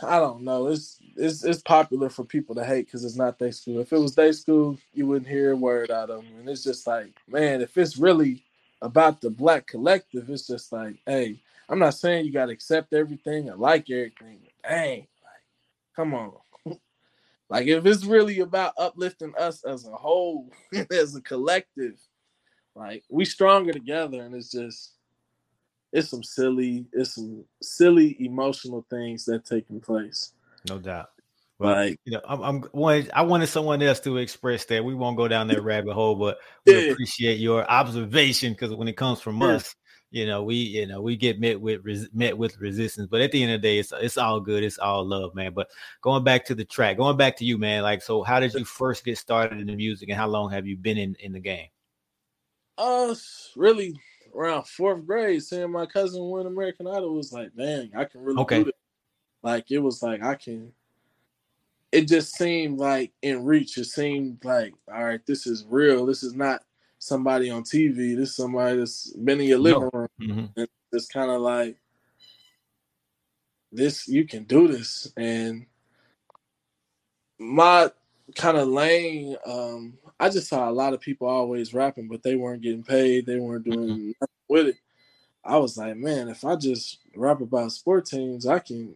I 0.00 0.20
don't 0.20 0.42
know. 0.42 0.68
It's 0.68 0.98
it's 1.16 1.42
it's 1.42 1.62
popular 1.62 2.08
for 2.08 2.24
people 2.24 2.54
to 2.54 2.64
hate 2.64 2.86
because 2.86 3.04
it's 3.04 3.16
not 3.16 3.38
their 3.38 3.50
school. 3.50 3.80
If 3.80 3.92
it 3.92 3.98
was 3.98 4.14
their 4.14 4.32
school, 4.32 4.78
you 4.94 5.06
wouldn't 5.06 5.28
hear 5.28 5.52
a 5.52 5.56
word 5.56 5.90
out 5.90 6.10
of 6.10 6.22
them. 6.22 6.32
And 6.38 6.48
it's 6.48 6.62
just 6.62 6.86
like, 6.86 7.10
man, 7.26 7.60
if 7.60 7.76
it's 7.76 7.96
really 7.96 8.44
about 8.82 9.20
the 9.20 9.30
black 9.30 9.66
collective, 9.66 10.30
it's 10.30 10.46
just 10.46 10.72
like, 10.72 10.96
hey, 11.06 11.40
I'm 11.68 11.78
not 11.78 11.94
saying 11.94 12.24
you 12.24 12.32
gotta 12.32 12.52
accept 12.52 12.92
everything 12.92 13.48
and 13.48 13.60
like 13.60 13.90
everything. 13.90 14.40
But 14.42 14.68
dang, 14.68 14.98
like, 15.00 15.42
come 15.96 16.14
on. 16.14 16.32
like 17.50 17.66
if 17.66 17.84
it's 17.84 18.04
really 18.04 18.40
about 18.40 18.74
uplifting 18.78 19.34
us 19.38 19.64
as 19.64 19.86
a 19.86 19.92
whole, 19.92 20.50
as 20.90 21.14
a 21.14 21.20
collective, 21.20 21.98
like 22.74 23.04
we 23.10 23.24
stronger 23.24 23.72
together, 23.72 24.22
and 24.22 24.34
it's 24.34 24.50
just 24.50 24.92
it's 25.92 26.10
some 26.10 26.22
silly, 26.22 26.86
it's 26.92 27.14
some 27.14 27.44
silly 27.62 28.16
emotional 28.24 28.84
things 28.90 29.24
that 29.24 29.44
taking 29.44 29.80
place. 29.80 30.32
No 30.68 30.78
doubt. 30.78 31.10
Like, 31.60 31.98
you 32.04 32.12
know, 32.12 32.20
I'm, 32.28 32.40
I'm 32.42 32.64
wanted, 32.72 33.10
I 33.12 33.22
wanted 33.22 33.48
someone 33.48 33.82
else 33.82 33.98
to 34.00 34.18
express 34.18 34.64
that. 34.66 34.84
We 34.84 34.94
won't 34.94 35.16
go 35.16 35.26
down 35.26 35.48
that 35.48 35.62
rabbit 35.64 35.94
hole, 35.94 36.14
but 36.14 36.38
we 36.64 36.86
yeah. 36.86 36.92
appreciate 36.92 37.40
your 37.40 37.68
observation 37.68 38.52
because 38.52 38.74
when 38.74 38.86
it 38.86 38.96
comes 38.96 39.20
from 39.20 39.40
yeah. 39.40 39.48
us, 39.48 39.74
you 40.10 40.24
know, 40.24 40.42
we 40.42 40.54
you 40.54 40.86
know 40.86 41.02
we 41.02 41.16
get 41.16 41.38
met 41.38 41.60
with 41.60 41.84
res- 41.84 42.08
met 42.14 42.38
with 42.38 42.58
resistance, 42.58 43.08
but 43.10 43.20
at 43.20 43.30
the 43.30 43.42
end 43.42 43.52
of 43.52 43.60
the 43.60 43.68
day, 43.68 43.78
it's 43.78 43.92
it's 43.92 44.16
all 44.16 44.40
good, 44.40 44.64
it's 44.64 44.78
all 44.78 45.04
love, 45.04 45.34
man. 45.34 45.52
But 45.52 45.68
going 46.00 46.24
back 46.24 46.46
to 46.46 46.54
the 46.54 46.64
track, 46.64 46.96
going 46.96 47.18
back 47.18 47.36
to 47.38 47.44
you, 47.44 47.58
man. 47.58 47.82
Like, 47.82 48.00
so 48.00 48.22
how 48.22 48.40
did 48.40 48.54
you 48.54 48.64
first 48.64 49.04
get 49.04 49.18
started 49.18 49.60
in 49.60 49.66
the 49.66 49.76
music, 49.76 50.08
and 50.08 50.16
how 50.16 50.26
long 50.26 50.50
have 50.50 50.66
you 50.66 50.78
been 50.78 50.96
in 50.96 51.14
in 51.20 51.32
the 51.32 51.40
game? 51.40 51.68
Uh, 52.78 53.14
really 53.54 53.94
around 54.34 54.66
fourth 54.66 55.04
grade, 55.04 55.42
seeing 55.42 55.70
my 55.70 55.84
cousin 55.84 56.30
win 56.30 56.46
American 56.46 56.86
Idol 56.86 57.14
was 57.14 57.32
like, 57.32 57.50
dang, 57.56 57.90
I 57.94 58.04
can 58.04 58.22
really 58.22 58.40
okay. 58.42 58.62
do 58.62 58.68
it. 58.68 58.76
Like 59.42 59.70
it 59.70 59.78
was 59.78 60.02
like 60.02 60.22
I 60.22 60.36
can 60.36 60.72
it 61.92 62.08
just 62.08 62.34
seemed 62.36 62.78
like 62.78 63.12
in 63.22 63.44
reach. 63.44 63.78
It 63.78 63.84
seemed 63.84 64.44
like, 64.44 64.74
all 64.92 65.04
right, 65.04 65.24
this 65.26 65.46
is 65.46 65.64
real. 65.68 66.06
This 66.06 66.22
is 66.22 66.34
not 66.34 66.62
somebody 66.98 67.50
on 67.50 67.62
TV. 67.62 68.16
This 68.16 68.30
is 68.30 68.36
somebody 68.36 68.78
that's 68.78 69.12
been 69.12 69.40
in 69.40 69.46
your 69.46 69.58
living 69.58 69.88
room. 69.92 70.08
Mm-hmm. 70.20 70.46
And 70.56 70.68
it's 70.92 71.08
kind 71.08 71.30
of 71.30 71.40
like 71.40 71.76
this, 73.72 74.08
you 74.08 74.26
can 74.26 74.44
do 74.44 74.68
this. 74.68 75.10
And 75.16 75.66
my 77.38 77.90
kind 78.34 78.58
of 78.58 78.68
lane, 78.68 79.36
um, 79.46 79.98
I 80.20 80.28
just 80.28 80.48
saw 80.48 80.68
a 80.68 80.72
lot 80.72 80.92
of 80.92 81.00
people 81.00 81.28
always 81.28 81.72
rapping, 81.72 82.08
but 82.08 82.22
they 82.22 82.36
weren't 82.36 82.62
getting 82.62 82.82
paid. 82.82 83.24
They 83.24 83.38
weren't 83.38 83.64
doing 83.64 83.78
mm-hmm. 83.78 84.10
nothing 84.20 84.36
with 84.48 84.66
it. 84.68 84.76
I 85.44 85.56
was 85.56 85.78
like, 85.78 85.96
man, 85.96 86.28
if 86.28 86.44
I 86.44 86.56
just 86.56 86.98
rap 87.14 87.40
about 87.40 87.72
sport 87.72 88.04
teams, 88.04 88.46
I 88.46 88.58
can 88.58 88.94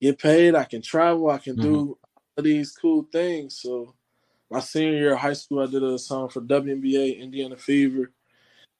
get 0.00 0.18
paid. 0.18 0.54
I 0.54 0.64
can 0.64 0.82
travel. 0.82 1.30
I 1.30 1.38
can 1.38 1.54
mm-hmm. 1.54 1.62
do 1.62 1.97
these 2.42 2.72
cool 2.72 3.06
things. 3.10 3.58
So 3.60 3.94
my 4.50 4.60
senior 4.60 4.96
year 4.96 5.12
of 5.14 5.20
high 5.20 5.32
school, 5.34 5.60
I 5.60 5.66
did 5.66 5.82
a 5.82 5.98
song 5.98 6.28
for 6.28 6.40
WNBA, 6.40 7.18
Indiana 7.20 7.56
Fever, 7.56 8.10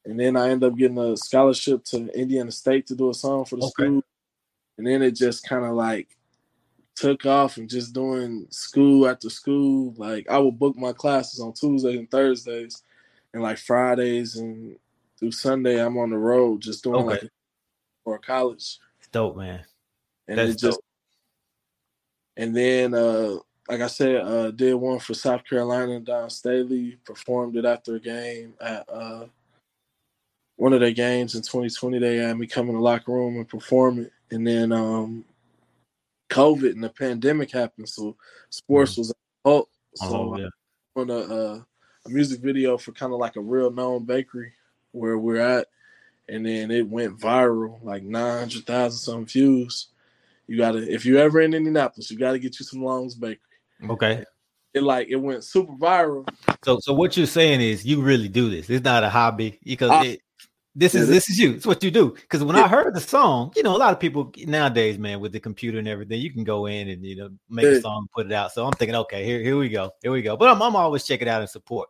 and 0.05 0.19
then 0.19 0.37
I 0.37 0.51
ended 0.51 0.73
up 0.73 0.79
getting 0.79 0.99
a 0.99 1.17
scholarship 1.17 1.85
to 1.87 2.09
Indiana 2.19 2.51
State 2.51 2.87
to 2.87 2.95
do 2.95 3.11
a 3.11 3.15
song 3.15 3.45
for 3.45 3.57
the 3.57 3.63
okay. 3.67 3.85
school. 3.85 4.03
And 4.79 4.87
then 4.87 5.03
it 5.03 5.13
just 5.13 5.47
kind 5.47 5.65
of 5.65 5.73
like 5.73 6.17
took 6.95 7.27
off 7.27 7.59
and 7.59 7.69
just 7.69 7.93
doing 7.93 8.47
school 8.51 9.09
after 9.09 9.31
school. 9.31 9.95
Like 9.97 10.29
I 10.31 10.39
would 10.39 10.59
book 10.59 10.77
my 10.77 10.93
classes 10.93 11.41
on 11.41 11.53
Tuesdays 11.53 11.99
and 11.99 12.11
Thursdays, 12.11 12.83
and 13.33 13.43
like 13.43 13.59
Fridays 13.59 14.37
and 14.37 14.77
through 15.19 15.33
Sunday 15.33 15.85
I'm 15.85 15.99
on 15.99 16.11
the 16.11 16.19
road 16.19 16.63
just 16.63 16.85
doing 16.85 16.97
Okay. 16.97 17.21
like 17.21 17.31
for 18.05 18.19
college. 18.19 18.79
It's 18.99 19.09
dope, 19.13 19.37
man. 19.37 19.65
And 20.27 20.39
That's 20.39 20.53
it 20.53 20.59
just 20.59 20.77
dope. 20.79 20.85
and 22.37 22.57
then 22.57 22.95
uh 22.95 23.37
like 23.69 23.81
I 23.81 23.87
said, 23.87 24.17
uh 24.17 24.51
did 24.51 24.75
one 24.75 24.99
for 24.99 25.15
South 25.15 25.45
Carolina 25.45 26.01
Dawn 26.01 26.31
Staley, 26.31 26.99
performed 27.05 27.57
it 27.57 27.65
after 27.65 27.97
a 27.97 28.01
game 28.01 28.55
at 28.61 28.89
uh 28.89 29.27
one 30.57 30.73
of 30.73 30.81
their 30.81 30.93
games 30.93 31.35
in 31.35 31.43
2020. 31.43 31.99
They 31.99 32.17
had 32.17 32.37
me 32.37 32.47
come 32.47 32.69
in 32.69 32.75
the 32.75 32.81
locker 32.81 33.13
room 33.13 33.37
and 33.37 33.49
perform 33.49 34.01
it. 34.01 34.13
And 34.31 34.47
then 34.47 34.73
um 34.73 35.25
COVID 36.31 36.73
and 36.73 36.85
the 36.85 36.91
pandemic 36.91 37.51
happened, 37.51 37.89
so 37.89 38.17
sports 38.51 38.97
was 38.97 39.11
a 39.11 39.15
halt. 39.45 39.69
So 39.95 40.07
Mm-hmm. 40.07 40.15
Oh, 40.15 40.39
yeah. 40.39 40.49
on 40.97 41.11
a 41.11 41.19
uh, 41.19 41.61
a 42.07 42.09
music 42.09 42.41
video 42.41 42.79
for 42.79 42.93
kind 42.93 43.13
of 43.13 43.19
like 43.19 43.37
a 43.37 43.41
real 43.41 43.71
known 43.71 44.05
bakery 44.05 44.53
where 44.93 45.19
we're 45.19 45.41
at, 45.41 45.67
and 46.29 46.47
then 46.47 46.71
it 46.71 46.89
went 46.89 47.19
viral, 47.19 47.83
like 47.83 48.03
nine 48.03 48.39
hundred 48.39 48.65
thousand 48.67 48.99
some 48.99 49.27
views. 49.27 49.89
You 50.47 50.57
gotta, 50.57 50.91
if 50.91 51.05
you 51.05 51.19
ever 51.19 51.41
in 51.43 51.53
Indianapolis, 51.53 52.11
you 52.11 52.19
gotta 52.19 52.39
get 52.39 52.59
you 52.59 52.65
some 52.65 52.83
Long's 52.83 53.15
Bakery. 53.15 53.41
Okay. 53.91 54.25
It 54.75 54.83
like 54.83 55.09
it 55.09 55.17
went 55.17 55.45
super 55.45 55.73
viral. 55.73 56.29
So, 56.65 56.79
so 56.81 56.93
what 56.93 57.17
you're 57.17 57.27
saying 57.27 57.61
is 57.61 57.85
you 57.85 58.03
really 58.03 58.29
do 58.29 58.51
this. 58.51 58.69
It's 58.69 58.85
not 58.85 59.03
a 59.05 59.09
hobby 59.09 59.59
because 59.65 59.91
I- 59.91 60.05
it, 60.05 60.21
this 60.75 60.95
is 60.95 61.09
this 61.09 61.29
is 61.29 61.39
you. 61.39 61.55
It's 61.55 61.67
what 61.67 61.83
you 61.83 61.91
do. 61.91 62.11
Because 62.11 62.45
when 62.45 62.55
I 62.55 62.69
heard 62.69 62.95
the 62.95 63.01
song, 63.01 63.53
you 63.57 63.65
know, 63.65 63.75
a 63.75 63.79
lot 63.79 63.93
of 63.93 63.99
people 63.99 64.33
nowadays, 64.47 64.97
man, 64.97 65.19
with 65.19 65.33
the 65.33 65.41
computer 65.41 65.79
and 65.79 65.89
everything, 65.89 66.21
you 66.21 66.33
can 66.33 66.45
go 66.45 66.67
in 66.67 66.89
and 66.89 67.05
you 67.05 67.17
know 67.17 67.31
make 67.49 67.65
a 67.79 67.81
song, 67.81 68.07
put 68.15 68.27
it 68.27 68.33
out. 68.33 68.53
So 68.53 68.65
I'm 68.65 68.73
thinking, 68.75 68.95
okay, 68.95 69.25
here, 69.25 69.41
here 69.41 69.57
we 69.59 69.71
go, 69.71 69.91
here 70.03 70.13
we 70.13 70.23
go. 70.23 70.37
But 70.37 70.51
I'm, 70.51 70.63
I'm 70.63 70.77
always 70.77 71.05
checking 71.05 71.29
out 71.29 71.41
and 71.41 71.51
support. 71.51 71.89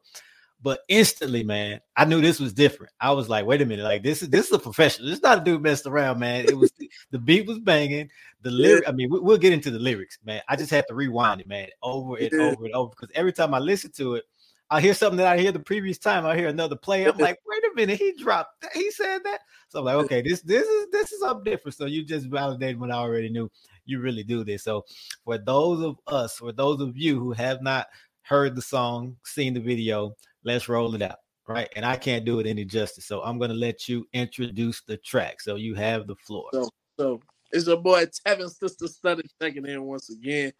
But 0.61 0.81
instantly, 0.89 1.45
man, 1.45 1.81
I 1.97 2.05
knew 2.05 2.21
this 2.21 2.41
was 2.41 2.53
different. 2.53 2.93
I 3.01 3.13
was 3.13 3.29
like, 3.29 3.47
wait 3.47 3.63
a 3.63 3.67
minute, 3.67 3.85
like 3.85 4.03
this 4.03 4.23
is 4.23 4.29
this 4.29 4.47
is 4.47 4.53
a 4.53 4.59
professional. 4.59 5.09
This 5.09 5.19
is 5.19 5.23
not 5.23 5.39
a 5.39 5.45
dude 5.45 5.63
messing 5.63 5.93
around, 5.93 6.19
man. 6.19 6.47
It 6.47 6.57
was 6.57 6.73
the 7.11 7.19
beat 7.19 7.47
was 7.47 7.61
banging. 7.61 8.11
The 8.43 8.51
lyric, 8.51 8.89
I 8.89 8.93
mean, 8.93 9.11
we, 9.11 9.21
we'll 9.21 9.39
get 9.39 9.53
into 9.53 9.71
the 9.71 9.79
lyrics, 9.79 10.19
man. 10.25 10.43
I 10.49 10.57
just 10.57 10.71
had 10.71 10.85
to 10.89 10.95
rewind 10.95 11.41
it, 11.41 11.49
man, 11.49 11.69
over 11.83 12.17
and 12.17 12.33
over 12.35 12.65
and 12.65 12.75
over 12.75 12.91
because 12.91 13.11
every 13.15 13.33
time 13.33 13.55
I 13.55 13.59
listen 13.61 13.93
to 13.93 14.15
it, 14.15 14.25
I 14.71 14.81
hear 14.81 14.95
something 14.95 15.17
that 15.19 15.27
I 15.27 15.39
hear 15.39 15.53
the 15.53 15.61
previous 15.61 15.99
time. 15.99 16.27
I 16.27 16.37
hear 16.37 16.49
another 16.49 16.77
play. 16.77 17.05
I'm 17.05 17.17
like, 17.19 17.39
wait 17.47 17.63
a 17.65 17.75
minute, 17.75 17.99
he 17.99 18.13
dropped 18.13 18.61
that. 18.63 18.73
He 18.75 18.91
said 18.91 19.21
that. 19.25 19.41
So 19.69 19.79
I'm 19.79 19.85
like, 19.85 19.95
okay, 19.97 20.23
this 20.23 20.43
this 20.43 20.67
is 20.67 20.87
this 20.91 21.13
is 21.13 21.21
something 21.21 21.45
different. 21.45 21.77
So 21.77 21.87
you 21.87 22.05
just 22.05 22.27
validated 22.27 22.81
what 22.81 22.91
I 22.91 22.95
already 22.95 23.29
knew. 23.29 23.51
You 23.87 24.01
really 24.01 24.25
do 24.25 24.45
this. 24.45 24.65
So 24.65 24.85
for 25.25 25.39
those 25.39 25.83
of 25.83 25.97
us, 26.07 26.37
for 26.37 26.53
those 26.53 26.81
of 26.81 26.97
you 26.97 27.19
who 27.19 27.33
have 27.33 27.63
not 27.63 27.87
heard 28.23 28.55
the 28.55 28.63
song, 28.63 29.17
seen 29.25 29.55
the 29.55 29.61
video, 29.61 30.15
let's 30.45 30.69
roll 30.69 30.95
it 30.95 31.03
out. 31.03 31.19
Right. 31.47 31.69
And 31.77 31.85
I 31.85 31.97
can't 31.97 32.27
do 32.27 32.41
it 32.41 32.47
any 32.47 32.65
justice. 32.67 33.07
So 33.07 33.23
I'm 33.23 33.39
gonna 33.39 33.55
let 33.55 33.89
you 33.89 34.07
introduce 34.13 34.83
the 34.83 34.99
track. 34.99 35.41
So 35.41 35.57
you 35.57 35.75
have 35.75 36.07
the 36.07 36.17
floor. 36.17 36.51
So, 36.53 36.69
so 36.99 37.21
it's 37.51 37.67
your 37.67 37.79
boy 37.79 38.05
Tevin 38.07 38.51
Sister 38.51 38.87
Study 38.87 39.23
checking 39.41 39.67
in 39.67 39.83
once 39.83 40.11
again. 40.11 40.53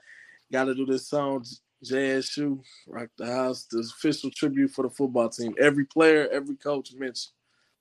Got 0.51 0.65
to 0.65 0.75
do 0.75 0.87
this 0.87 1.09
song, 1.09 1.45
JSU, 1.85 2.61
Rock 2.87 3.11
the 3.19 3.27
House, 3.27 3.67
the 3.71 3.81
official 3.81 4.31
tribute 4.31 4.71
for 4.71 4.83
the 4.83 4.91
football 4.91 5.29
team. 5.29 5.55
Every 5.61 5.85
player, 5.85 6.27
every 6.33 6.57
coach 6.57 6.93
mentioned. 6.95 7.33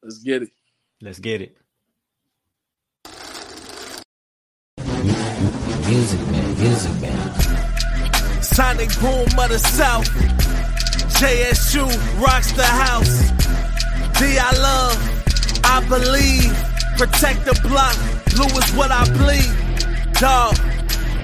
Let's 0.04 0.18
get 0.20 0.44
it. 0.44 0.50
Let's 1.02 1.20
get 1.20 1.42
it. 1.42 1.58
Music 5.88 6.20
man, 6.28 6.60
music 6.60 7.02
man. 7.02 8.44
Sonic 8.44 8.90
boom 9.00 9.40
of 9.40 9.50
the 9.50 9.60
South. 9.60 10.77
JSU 11.18 11.88
rocks 12.22 12.52
the 12.52 12.64
house. 12.64 13.32
D 14.20 14.38
I 14.38 14.52
love, 14.62 14.98
I 15.64 15.84
believe. 15.90 16.54
Protect 16.96 17.44
the 17.44 17.60
block, 17.68 17.98
blue 18.36 18.46
is 18.60 18.72
what 18.74 18.92
I 18.92 19.04
bleed. 19.18 20.14
Dog, 20.20 20.56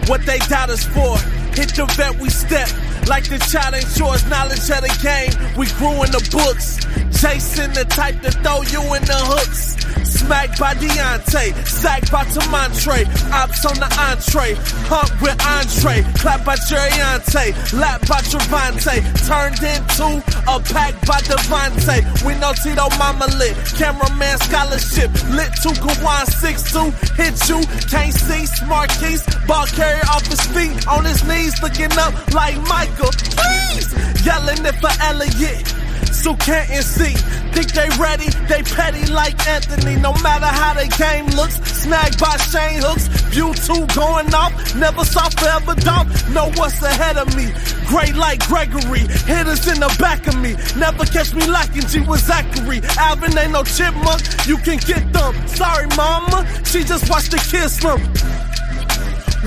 what 0.09 0.25
they 0.25 0.39
doubt 0.49 0.71
us 0.71 0.83
for. 0.83 1.17
Hit 1.53 1.75
the 1.75 1.85
vet, 1.95 2.19
we 2.19 2.29
step. 2.31 2.69
Like 3.07 3.31
ain't 3.31 3.43
sure 3.43 4.13
it's 4.13 4.25
knowledge 4.29 4.69
of 4.69 4.81
the 4.81 4.93
game. 5.01 5.33
We 5.57 5.67
grew 5.77 6.03
in 6.03 6.11
the 6.11 6.23
books. 6.31 6.79
Chasing 7.21 7.71
the 7.71 7.85
type 7.85 8.19
to 8.21 8.31
throw 8.31 8.61
you 8.63 8.81
in 8.95 9.03
the 9.05 9.19
hooks. 9.31 9.79
Smacked 10.23 10.59
by 10.59 10.73
Deontay, 10.75 11.51
sacked 11.67 12.11
by 12.11 12.23
Tamontre, 12.23 13.03
ops 13.33 13.65
on 13.65 13.75
the 13.75 13.89
entree, 13.99 14.55
hump 14.87 15.11
with 15.19 15.35
Andre, 15.43 15.99
clap 16.15 16.45
by 16.45 16.55
Jeriante, 16.55 17.51
lap 17.73 17.99
by 18.07 18.21
Trevante, 18.23 19.03
turned 19.27 19.59
into 19.59 20.23
a 20.47 20.59
pack 20.63 20.95
by 21.03 21.19
Devante. 21.27 21.99
We 22.23 22.35
know 22.39 22.53
Tito 22.53 22.87
Mama 22.95 23.27
lit, 23.35 23.57
cameraman 23.75 24.37
scholarship, 24.47 25.11
lit 25.33 25.51
to 25.65 25.75
Kawan 25.81 26.23
6'2, 26.39 26.93
hit 27.19 27.35
you, 27.49 27.59
can't 27.89 28.13
see, 28.13 28.45
smart 28.45 28.91
keys, 29.01 29.23
ball 29.47 29.65
carrier 29.67 30.07
off 30.07 30.25
his 30.27 30.41
feet, 30.55 30.87
on 30.87 31.03
his 31.03 31.23
knees, 31.27 31.61
looking 31.61 31.91
up 31.99 32.13
like 32.33 32.55
Michael, 32.93 33.11
please, 33.11 34.25
yelling 34.25 34.65
it 34.65 34.75
for 34.75 34.89
Elliott 35.01 35.73
so 36.13 36.35
can't 36.35 36.69
see. 36.83 37.13
Think 37.51 37.73
they 37.73 37.89
ready, 37.99 38.29
they 38.47 38.63
petty 38.63 39.11
like 39.11 39.35
Anthony. 39.47 39.95
No 39.97 40.13
matter 40.23 40.45
how 40.45 40.73
they 40.73 40.87
game 40.87 41.25
looks, 41.35 41.55
snagged 41.55 42.19
by 42.19 42.37
Shane 42.37 42.81
Hooks. 42.81 43.07
View 43.33 43.53
two 43.53 43.85
going 43.93 44.33
off, 44.33 44.53
never 44.75 45.03
saw 45.03 45.27
forever 45.29 45.75
dump. 45.75 46.09
Know 46.29 46.49
what's 46.55 46.81
ahead 46.81 47.17
of 47.17 47.35
me. 47.35 47.51
Great 47.87 48.15
like 48.15 48.39
Gregory, 48.47 49.03
hitters 49.27 49.67
in 49.67 49.79
the 49.79 49.93
back 49.99 50.25
of 50.27 50.39
me. 50.39 50.55
Never 50.77 51.03
catch 51.05 51.33
me 51.33 51.45
lacking 51.47 51.87
G 51.87 51.99
with 52.01 52.21
Zachary. 52.21 52.81
Alvin 52.97 53.37
ain't 53.37 53.51
no 53.51 53.63
chipmunk, 53.63 54.21
you 54.47 54.57
can 54.57 54.77
get 54.77 55.11
them. 55.11 55.47
Sorry, 55.47 55.87
mama, 55.97 56.47
she 56.63 56.83
just 56.83 57.09
watched 57.09 57.31
the 57.31 57.41
kids 57.51 57.73
slump. 57.73 58.03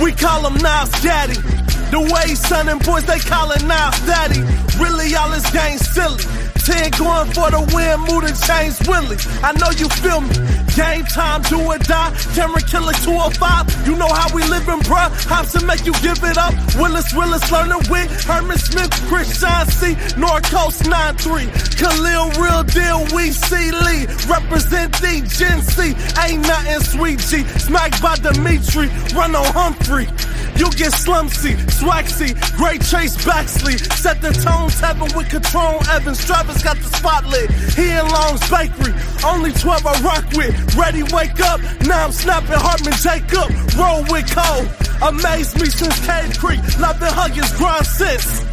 We 0.03 0.13
call 0.13 0.47
him 0.47 0.61
Niles 0.61 0.91
Gaddy. 1.01 1.41
The 1.91 2.01
way 2.01 2.35
son 2.35 2.69
and 2.69 2.83
boys, 2.85 3.05
they 3.05 3.19
callin' 3.19 3.67
Niles 3.67 4.01
Daddy. 4.07 4.41
Really, 4.83 5.15
all 5.15 5.31
this 5.31 5.49
game 5.51 5.79
silly. 5.79 6.25
Ten 6.67 6.91
going 6.99 7.31
for 7.31 7.47
the 7.55 7.63
win, 7.71 8.03
the 8.27 8.35
chains 8.43 8.75
Willie. 8.91 9.17
I 9.39 9.55
know 9.55 9.71
you 9.79 9.87
feel 10.03 10.21
me. 10.21 10.35
Game 10.75 11.07
time, 11.07 11.41
do 11.43 11.63
or 11.63 11.79
die. 11.79 12.11
Camera 12.35 12.61
killer 12.61 12.93
205. 13.07 13.87
You 13.87 13.95
know 13.95 14.11
how 14.11 14.35
we 14.35 14.43
livin', 14.51 14.83
bruh. 14.83 15.09
Hobson 15.31 15.65
make 15.65 15.87
you 15.87 15.95
give 16.03 16.19
it 16.27 16.37
up. 16.37 16.53
Willis 16.75 17.15
Willis 17.15 17.47
learning 17.53 17.87
with 17.89 18.11
Herman 18.27 18.59
Smith, 18.59 18.91
Christian 19.07 19.67
C, 19.79 19.95
North 20.19 20.51
Coast 20.51 20.83
9-3. 20.83 21.47
Khalil, 21.79 22.35
real 22.43 22.65
deal, 22.67 23.07
we 23.15 23.31
see 23.31 23.71
Lee. 23.71 24.11
Represent 24.27 24.91
the 24.99 25.23
Gen 25.39 25.63
C. 25.63 25.95
Ain't 26.19 26.43
nothing 26.43 26.83
sweet 26.83 27.21
G. 27.31 27.47
Smacked 27.63 28.03
by 28.03 28.17
Dimitri. 28.17 28.91
Run 29.15 29.37
on 29.37 29.47
Humphrey. 29.55 30.11
You 30.59 30.71
get 30.71 30.93
slumsy, 30.93 31.55
swagsy, 31.69 32.33
great 32.57 32.81
chase 32.81 33.17
Baxley. 33.25 33.77
Set 33.97 34.23
the 34.23 34.33
tone, 34.33 34.71
Tevin 34.71 35.15
with 35.17 35.29
Catron 35.29 35.87
Evans. 35.91 36.25
Travis 36.25 36.63
got 36.63 36.77
the 36.77 36.89
spotlight. 36.97 37.51
He 37.75 37.91
in 37.91 38.09
Long's 38.09 38.41
Bakery. 38.49 38.95
Only 39.25 39.53
12 39.53 39.87
I 39.87 40.01
rock 40.03 40.25
with. 40.33 40.75
Ready, 40.77 41.03
wake 41.03 41.41
up. 41.41 41.61
Now 41.83 42.07
I'm 42.07 42.13
snapping 42.13 42.57
Hartman 42.57 42.95
Jacob. 43.05 43.51
Roll 43.77 44.03
with 44.09 44.31
Cole. 44.33 44.65
Amazed 45.03 45.61
me 45.61 45.67
since 45.67 45.99
Cave 46.07 46.39
Creek. 46.39 46.61
Loving 46.79 47.13
Huggins, 47.13 47.53
grind 47.57 47.87
since. 47.87 48.46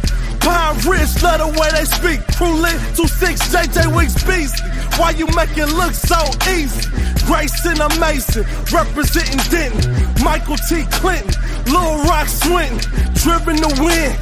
Ridge, 0.84 1.22
love 1.22 1.40
the 1.40 1.48
way 1.48 1.70
they 1.72 1.88
speak. 1.88 2.20
Lit, 2.60 2.76
2-6, 2.92 3.40
JJ 3.48 3.96
Weeks 3.96 4.22
Beasley. 4.24 4.68
Why 5.00 5.10
you 5.10 5.26
make 5.34 5.56
it 5.56 5.72
look 5.72 5.94
so 5.94 6.20
easy? 6.52 6.90
Grayson 7.24 7.80
Mason, 7.98 8.44
representing 8.68 9.40
Denton. 9.48 9.80
Michael 10.22 10.56
T. 10.68 10.84
Clinton, 10.92 11.32
Lil 11.72 12.04
Rock 12.04 12.28
Swinton, 12.28 12.78
driven 13.14 13.56
to 13.56 13.70
win. 13.80 14.12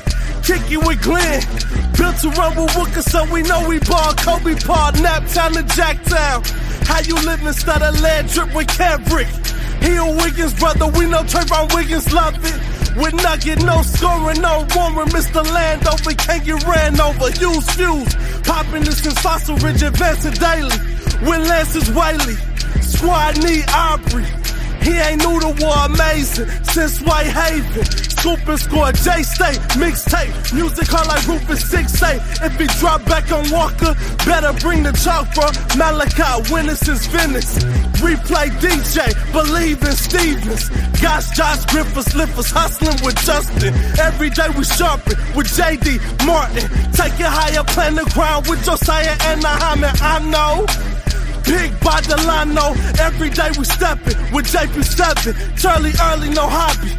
Kicky 0.46 0.76
with 0.76 1.02
Glenn. 1.02 1.42
Built 1.98 2.16
to 2.22 2.28
with 2.30 2.76
Wooker, 2.76 3.02
so 3.02 3.24
we 3.32 3.42
know 3.42 3.66
we 3.66 3.78
ball. 3.80 4.14
Kobe 4.14 4.54
Paul, 4.62 4.92
Naptown 5.02 5.54
to 5.54 5.62
Jacktown. 5.74 6.46
How 6.86 7.00
you 7.00 7.14
living? 7.26 7.46
Instead 7.46 7.82
of 7.82 8.00
lead 8.00 8.28
drip 8.28 8.54
with 8.54 8.68
Kendrick. 8.68 9.28
He 9.82 9.96
a 9.96 10.04
Wiggins 10.04 10.54
brother, 10.54 10.86
we 10.86 11.06
know 11.06 11.22
Trayvon 11.22 11.74
Wiggins 11.74 12.12
love 12.12 12.38
it. 12.38 12.71
With 12.96 13.14
Nugget, 13.14 13.64
no 13.64 13.80
scoring, 13.82 14.40
no 14.42 14.66
warring. 14.76 15.08
Mr. 15.08 15.42
Landover 15.42 16.12
can't 16.12 16.44
get 16.44 16.62
ran 16.64 17.00
over. 17.00 17.30
Use 17.30 17.70
fuse. 17.70 18.14
Popping 18.44 18.84
this 18.84 19.04
in 19.06 19.56
Ridge, 19.64 19.82
advancing 19.82 20.32
daily. 20.32 20.76
With 21.24 21.48
Lance's 21.48 21.90
Whaley. 21.90 22.36
Squad 22.82 23.42
need 23.42 23.64
Aubrey. 23.70 24.26
He 24.82 24.98
ain't 24.98 25.22
new 25.24 25.40
to 25.40 25.64
war, 25.64 25.74
amazing. 25.86 26.48
Since 26.64 27.00
Whitehaven. 27.00 27.84
scoop 28.22 28.48
and 28.48 28.58
score. 28.58 28.92
J 28.92 29.22
State, 29.22 29.60
mixtape, 29.78 30.54
music 30.54 30.86
hard 30.88 31.06
like 31.08 31.26
Rufus 31.26 31.68
6 31.70 32.02
8. 32.02 32.20
If 32.46 32.58
he 32.58 32.66
drop 32.78 33.04
back 33.06 33.30
on 33.32 33.50
Walker, 33.50 33.94
better 34.26 34.52
bring 34.60 34.82
the 34.82 34.92
chalk, 34.92 35.26
bro. 35.34 35.50
Malachi, 35.76 36.52
winners 36.52 36.80
since 36.80 37.06
Venice. 37.06 37.58
Replay 38.02 38.50
DJ, 38.62 39.10
believe 39.32 39.82
in 39.82 39.92
Stevens. 39.92 40.68
Gosh, 41.00 41.30
Josh 41.30 41.64
Griffiths, 41.66 42.14
lifters, 42.14 42.50
hustling 42.50 42.98
with 43.04 43.16
Justin. 43.26 43.74
Every 43.98 44.30
day 44.30 44.48
we 44.56 44.64
sharpen 44.64 45.16
with 45.34 45.48
JD 45.48 45.98
Martin. 46.26 46.68
Take 46.92 47.18
it 47.18 47.26
higher, 47.26 47.64
plan 47.64 47.94
the 47.94 48.04
ground 48.14 48.46
with 48.48 48.64
Josiah 48.64 49.16
and 49.30 49.42
Muhammad. 49.42 49.94
I 50.00 50.18
know. 50.30 50.91
Big 51.44 51.78
by 51.80 52.00
Delano, 52.00 52.74
every 53.00 53.30
day 53.30 53.50
we 53.58 53.64
steppin' 53.64 54.16
with 54.32 54.46
JP7. 54.46 55.60
Charlie 55.60 55.92
early, 56.10 56.30
no 56.30 56.46
hobby. 56.48 56.92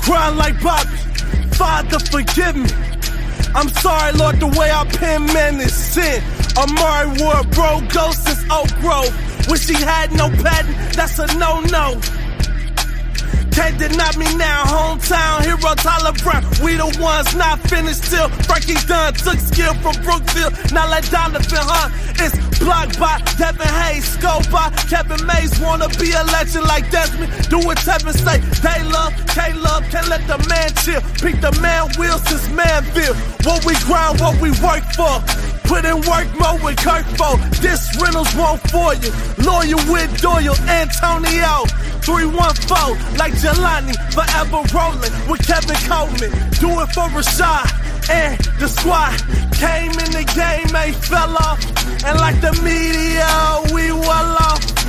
Grind 0.00 0.36
like 0.36 0.60
Bobby. 0.62 0.96
Father, 1.54 1.98
forgive 1.98 2.56
me. 2.56 2.70
I'm 3.54 3.68
sorry, 3.68 4.12
Lord, 4.12 4.40
the 4.40 4.46
way 4.46 4.70
I 4.70 4.84
pen 4.84 5.26
man 5.26 5.60
is 5.60 5.74
sin. 5.74 6.22
Amari 6.56 7.22
Ward, 7.22 7.50
bro, 7.50 7.80
ghost 7.92 8.24
since 8.24 8.42
Oak 8.50 8.68
Grove. 8.80 9.48
Wish 9.48 9.68
he 9.68 9.74
had 9.74 10.12
no 10.12 10.28
patent, 10.28 10.76
that's 10.94 11.18
a 11.18 11.26
no-no. 11.38 12.00
Can't 13.60 13.78
deny 13.78 14.16
me 14.16 14.24
now, 14.36 14.64
hometown 14.64 15.44
hero 15.44 15.74
Tyler 15.74 16.16
Brown. 16.24 16.42
We 16.64 16.76
the 16.80 16.88
ones 16.98 17.36
not 17.36 17.60
finished 17.68 18.04
till 18.08 18.30
Frankie 18.48 18.80
Dunn 18.88 19.12
took 19.12 19.36
skill 19.36 19.74
from 19.84 20.00
Brookville. 20.00 20.48
Now 20.72 20.88
let 20.88 21.04
Donovan 21.10 21.44
Hunt. 21.68 21.92
It's 22.16 22.32
blocked 22.58 22.98
by 22.98 23.20
Devin 23.36 23.68
Hayes, 23.68 24.08
scope 24.16 24.50
by 24.50 24.70
Kevin 24.88 25.20
Mays. 25.26 25.60
Wanna 25.60 25.90
be 26.00 26.10
a 26.12 26.24
legend 26.32 26.64
like 26.68 26.90
Desmond. 26.90 27.30
Do 27.50 27.58
what 27.58 27.76
Tevin 27.84 28.16
say. 28.16 28.40
They 28.64 28.80
love, 28.88 29.12
K 29.28 29.52
love, 29.52 29.84
can't 29.92 30.08
let 30.08 30.26
the 30.26 30.38
man 30.48 30.72
chill. 30.80 31.02
Pick 31.20 31.42
the 31.44 31.52
man 31.60 31.92
wheel 31.98 32.16
since 32.16 32.48
Manville. 32.48 33.14
What 33.44 33.66
we 33.66 33.74
grind, 33.84 34.20
what 34.20 34.40
we 34.40 34.52
work 34.64 34.88
for. 34.96 35.59
Put 35.64 35.84
in 35.84 36.00
work 36.02 36.28
mode 36.38 36.62
with 36.62 36.76
Kirk 36.78 37.06
for. 37.16 37.36
This 37.60 37.82
Reynolds 38.00 38.34
won't 38.36 38.60
for 38.70 38.94
you. 38.94 39.10
Lawyer 39.44 39.80
with 39.90 40.20
Doyle, 40.20 40.56
Antonio. 40.68 41.66
314, 42.02 43.16
like 43.18 43.32
Jelani, 43.34 43.94
forever 44.12 44.62
rolling 44.74 45.14
with 45.28 45.46
Kevin 45.46 45.76
Coleman. 45.86 46.30
Do 46.58 46.80
it 46.80 46.88
for 46.94 47.06
Rashad 47.12 47.90
and 48.10 48.38
the 48.58 48.68
squad. 48.68 49.16
Came 49.52 49.92
in 49.92 50.10
the 50.12 50.24
game, 50.34 50.68
they 50.72 50.92
fell 50.92 51.36
off. 51.36 51.60
And 52.04 52.18
like 52.18 52.40
the 52.40 52.52
media, 52.62 53.28
we 53.74 53.92
well 53.92 54.36
off. 54.36 54.79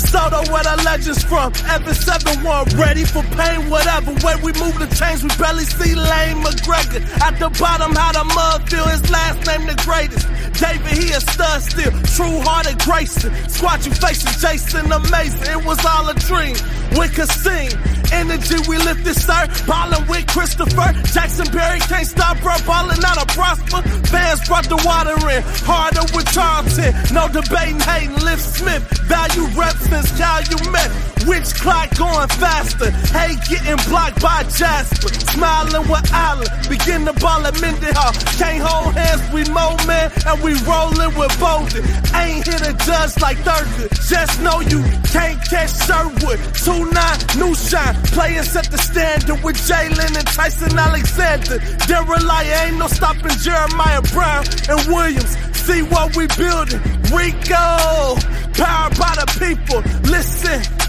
Soda 0.00 0.40
where 0.50 0.62
the 0.62 0.82
legends 0.84 1.22
from. 1.24 1.52
Evan 1.68 1.92
7-1, 1.92 2.78
ready 2.78 3.04
for 3.04 3.22
pain, 3.36 3.68
whatever. 3.68 4.12
When 4.24 4.40
we 4.42 4.52
move 4.54 4.78
the 4.78 4.88
chains, 4.94 5.22
we 5.22 5.30
barely 5.36 5.64
see 5.64 5.94
Lane 5.94 6.42
McGregor. 6.42 7.02
At 7.20 7.38
the 7.38 7.50
bottom, 7.58 7.94
how 7.94 8.12
the 8.12 8.24
mud 8.24 8.68
feel, 8.70 8.86
his 8.88 9.04
last 9.10 9.46
name 9.46 9.66
the 9.66 9.76
greatest. 9.84 10.28
David, 10.60 10.92
he 10.96 11.12
a 11.12 11.20
stud 11.20 11.62
still. 11.62 11.92
True 12.14 12.40
hearted 12.46 12.78
Grayson. 12.80 13.32
Squad 13.48 13.84
you 13.84 13.92
facing 13.92 14.32
Jason, 14.38 14.92
amazing. 14.92 15.42
It 15.50 15.64
was 15.64 15.84
all 15.84 16.08
a 16.08 16.14
dream. 16.14 16.56
We 16.98 17.08
could 17.08 17.30
sing. 17.30 17.70
Energy, 18.12 18.56
we 18.68 18.76
lift 18.78 19.04
this 19.04 19.24
sir. 19.24 19.48
Ballin' 19.66 20.06
with 20.08 20.26
Christopher. 20.26 20.92
Jackson 21.12 21.46
Berry 21.52 21.80
can't 21.80 22.06
stop, 22.06 22.40
bro. 22.40 22.54
Ballin' 22.66 23.04
out 23.04 23.22
of 23.22 23.28
prosper. 23.28 23.82
Fans 24.08 24.46
brought 24.46 24.68
the 24.68 24.80
water 24.84 25.16
in. 25.30 25.42
Harder 25.64 26.04
with 26.14 26.30
Charlton. 26.32 26.92
No 27.14 27.28
debating, 27.28 27.80
hating. 27.80 28.16
Lift 28.16 28.42
Smith. 28.42 28.82
Value 29.08 29.46
rep 29.58 29.76
since 29.76 30.10
Calumet. 30.18 31.11
Which 31.26 31.54
clock 31.54 31.94
going 31.96 32.28
faster? 32.28 32.90
Hey, 33.14 33.36
getting 33.48 33.78
blocked 33.88 34.20
by 34.20 34.42
Jasper. 34.44 35.08
Smiling 35.30 35.88
with 35.88 36.10
Allen. 36.12 36.48
Begin 36.68 37.04
the 37.04 37.12
ball 37.14 37.46
at 37.46 37.60
Mendenhall. 37.60 38.12
Can't 38.38 38.62
hold 38.62 38.94
hands, 38.94 39.22
we 39.32 39.44
mo 39.54 39.76
man. 39.86 40.10
And 40.26 40.42
we 40.42 40.54
rollin' 40.66 41.14
with 41.14 41.30
Bolden. 41.38 41.84
Ain't 42.14 42.46
hit 42.46 42.58
to 42.66 42.74
judge 42.84 43.14
like 43.22 43.38
Thurgood. 43.38 43.90
Just 44.08 44.40
know 44.42 44.60
you 44.60 44.82
can't 45.14 45.38
catch 45.46 45.70
Sherwood. 45.86 46.38
2-9, 46.58 47.38
new 47.38 47.54
shine. 47.54 47.94
Playing 48.10 48.42
set 48.42 48.70
the 48.70 48.78
standard 48.78 49.42
with 49.44 49.56
Jalen 49.56 50.16
and 50.18 50.26
Tyson 50.26 50.76
Alexander. 50.76 51.58
Dereliah 51.86 52.66
ain't 52.66 52.78
no 52.78 52.88
stopping 52.88 53.36
Jeremiah 53.38 54.02
Brown 54.12 54.44
and 54.68 54.80
Williams. 54.88 55.36
See 55.54 55.82
what 55.82 56.16
we 56.16 56.26
building. 56.34 56.82
Rico. 57.14 58.18
Powered 58.58 58.98
by 58.98 59.14
the 59.14 59.26
people. 59.38 59.82
Listen 60.10 60.81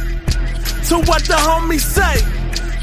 to 0.89 0.98
what 1.08 1.24
the 1.24 1.34
homies 1.34 1.82
say. 1.82 2.15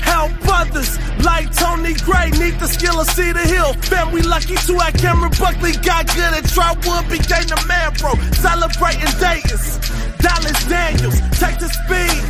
Help 0.01 0.33
others 0.49 0.99
like 1.25 1.53
Tony 1.55 1.95
Gray. 1.95 2.31
Need 2.31 2.59
the 2.59 2.67
skill 2.67 3.01
of 3.01 3.07
Cedar 3.09 3.47
Hill. 3.47 3.73
Family 3.75 4.23
lucky 4.23 4.57
to 4.57 4.79
have 4.79 4.95
Cameron 4.95 5.33
Buckley. 5.39 5.73
Got 5.85 6.07
good 6.09 6.33
at 6.33 6.45
Trotwood. 6.49 7.09
Became 7.09 7.47
the 7.47 7.61
man, 7.69 7.93
bro. 8.01 8.15
Celebrating 8.41 9.13
Dayton's. 9.21 9.79
Dallas 10.19 10.65
Daniels. 10.67 11.21
Take 11.39 11.59
the 11.61 11.69
speed. 11.69 12.21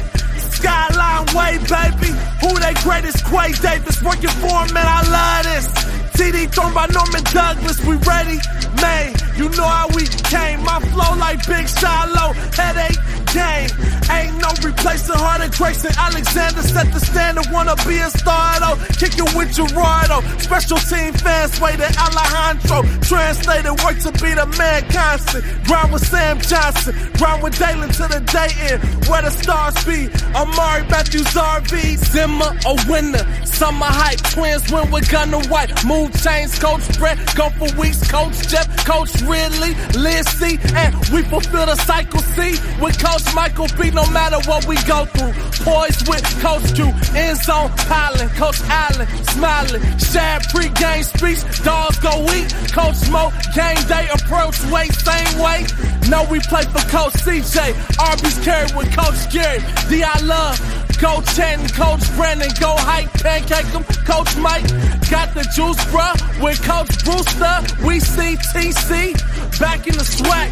Skyline 0.58 1.26
way, 1.34 1.58
baby. 1.70 2.10
Who 2.42 2.50
they 2.58 2.74
greatest? 2.82 3.24
Quay 3.26 3.52
Davis. 3.62 4.02
Working 4.02 4.34
for 4.42 4.66
him, 4.66 4.74
man. 4.74 4.86
I 4.86 5.00
love 5.08 5.44
this. 5.44 6.09
TD 6.20 6.52
thrown 6.52 6.74
by 6.74 6.84
Norman 6.92 7.24
Douglas. 7.32 7.80
We 7.86 7.96
ready? 7.96 8.36
Man, 8.82 9.14
you 9.36 9.48
know 9.56 9.64
how 9.64 9.88
we 9.96 10.04
came. 10.28 10.62
My 10.62 10.78
flow 10.92 11.16
like 11.16 11.46
Big 11.46 11.66
Shiloh. 11.66 12.34
Headache 12.52 13.00
game. 13.32 13.70
Ain't 14.10 14.36
no 14.42 14.50
replacing 14.62 15.14
Harder 15.14 15.48
Grayson. 15.56 15.92
Alexander 15.96 16.62
set 16.62 16.92
the 16.92 17.00
standard. 17.00 17.46
Wanna 17.50 17.76
be 17.86 17.98
a 17.98 18.10
star 18.10 18.58
though. 18.60 18.78
Kicking 18.98 19.30
with 19.36 19.54
Gerardo. 19.54 20.20
Special 20.38 20.78
team 20.78 21.14
fans 21.14 21.60
waiting. 21.60 21.94
Alejandro. 21.96 22.82
Translated 23.00 23.74
work 23.82 23.98
to 24.04 24.10
be 24.20 24.34
the 24.34 24.46
man 24.58 24.82
constant. 24.90 25.44
Grind 25.64 25.92
with 25.92 26.06
Sam 26.06 26.40
Johnson. 26.40 26.94
Grind 27.18 27.42
with 27.42 27.58
Dalen 27.58 27.90
to 27.96 28.04
the 28.10 28.20
day 28.28 28.50
end. 28.68 28.82
Where 29.08 29.22
the 29.22 29.30
stars 29.30 29.78
be. 29.86 30.10
Amari 30.34 30.82
Matthews 30.90 31.32
RV. 31.34 31.96
Zimmer 32.12 32.52
a 32.66 32.74
winner. 32.90 33.24
Summer 33.46 33.86
hype. 33.86 34.20
Twins 34.34 34.70
win 34.72 34.90
with 34.90 35.10
Gunner 35.10 35.42
White. 35.48 35.70
Move 35.84 36.09
chains. 36.12 36.58
Coach 36.58 36.86
Brett. 36.98 37.18
Go 37.36 37.50
for 37.50 37.68
weeks. 37.78 38.08
Coach 38.10 38.48
Jeff. 38.48 38.66
Coach 38.86 39.12
Ridley. 39.22 39.74
Liz 39.98 40.26
C. 40.38 40.58
And 40.74 40.94
we 41.12 41.22
fulfill 41.22 41.66
the 41.66 41.76
cycle 41.76 42.20
C. 42.20 42.52
With 42.80 42.98
Coach 43.02 43.34
Michael 43.34 43.68
B. 43.78 43.90
No 43.90 44.08
matter 44.10 44.38
what 44.48 44.66
we 44.66 44.76
go 44.84 45.04
through. 45.06 45.32
Poised 45.64 46.08
with 46.08 46.24
Coach 46.40 46.74
Q. 46.74 46.92
End 47.14 47.38
zone 47.38 47.70
piling. 47.88 48.28
Coach 48.30 48.60
Allen. 48.68 49.06
Smiling. 49.24 49.82
Shad 49.98 50.42
pre-game 50.50 51.04
speech. 51.04 51.42
Dogs 51.62 51.98
go 52.00 52.12
eat. 52.34 52.48
Coach 52.72 53.08
Mo. 53.10 53.32
Game 53.54 53.82
day 53.86 54.08
approach. 54.12 54.60
Way 54.70 54.88
same 54.88 55.38
way. 55.38 55.66
No, 56.08 56.26
we 56.30 56.40
play 56.40 56.62
for 56.64 56.82
Coach 56.88 57.14
CJ. 57.24 57.74
Arby's 57.98 58.38
carried 58.44 58.74
with 58.74 58.90
Coach 58.96 59.30
Gary. 59.32 59.60
D. 59.88 60.02
I 60.02 60.18
love. 60.22 60.79
Go 61.00 61.22
Chen, 61.34 61.66
Coach 61.70 62.04
Brennan, 62.14 62.50
go 62.60 62.76
hype, 62.76 63.08
pancake 63.24 63.64
Coach 64.04 64.36
Mike, 64.36 64.68
got 65.08 65.32
the 65.32 65.48
juice, 65.56 65.80
bruh. 65.88 66.12
With 66.44 66.60
Coach 66.62 66.92
Brewster, 67.04 67.86
we 67.86 68.00
see 68.00 68.36
TC, 68.36 69.16
back 69.58 69.86
in 69.86 69.96
the 69.96 70.04
SWAC, 70.04 70.50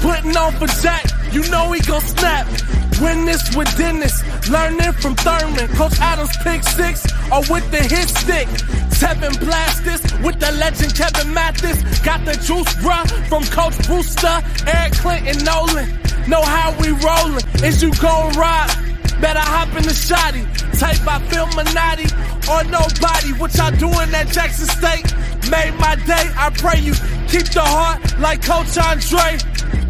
putting 0.00 0.36
on 0.36 0.52
for 0.52 0.68
Jack, 0.80 1.04
you 1.32 1.42
know 1.50 1.72
he 1.72 1.80
gon' 1.80 2.00
snap. 2.02 2.46
Win 3.02 3.24
this 3.24 3.42
with 3.56 3.74
Dennis, 3.76 4.22
learning 4.48 4.92
from 4.92 5.16
Thurman, 5.16 5.66
Coach 5.74 5.98
Adams 5.98 6.36
pick 6.44 6.62
six, 6.62 7.04
or 7.32 7.40
with 7.50 7.68
the 7.72 7.82
hit 7.82 8.08
stick. 8.10 8.46
Tevin 9.00 9.34
Blastus 9.42 10.02
with 10.22 10.38
the 10.38 10.52
legend 10.52 10.94
Kevin 10.94 11.34
Mathis, 11.34 11.82
got 12.00 12.24
the 12.24 12.34
juice, 12.34 12.72
bruh, 12.78 13.08
from 13.26 13.42
Coach 13.50 13.74
Brewster, 13.88 14.38
Eric 14.68 14.92
Clinton, 14.92 15.44
Nolan. 15.44 15.88
Know 16.28 16.42
how 16.42 16.76
we 16.78 16.90
rollin', 16.90 17.42
is 17.64 17.82
you 17.82 17.90
gon' 18.00 18.32
ride? 18.34 18.89
Hop 19.60 19.76
in 19.76 19.82
the 19.82 19.92
shoddy. 19.92 20.40
Type 20.78 21.04
by 21.04 21.18
Phil 21.28 21.44
Minotti 21.48 22.08
or 22.48 22.64
nobody. 22.64 23.36
What 23.38 23.54
y'all 23.56 23.70
doing 23.76 24.08
at 24.14 24.28
Jackson 24.32 24.64
State? 24.64 25.04
Made 25.50 25.74
my 25.78 25.96
day. 25.96 26.32
I 26.34 26.48
pray 26.48 26.80
you 26.80 26.94
keep 27.28 27.44
the 27.52 27.60
heart 27.60 28.00
like 28.18 28.40
Coach 28.40 28.78
Andre. 28.78 29.36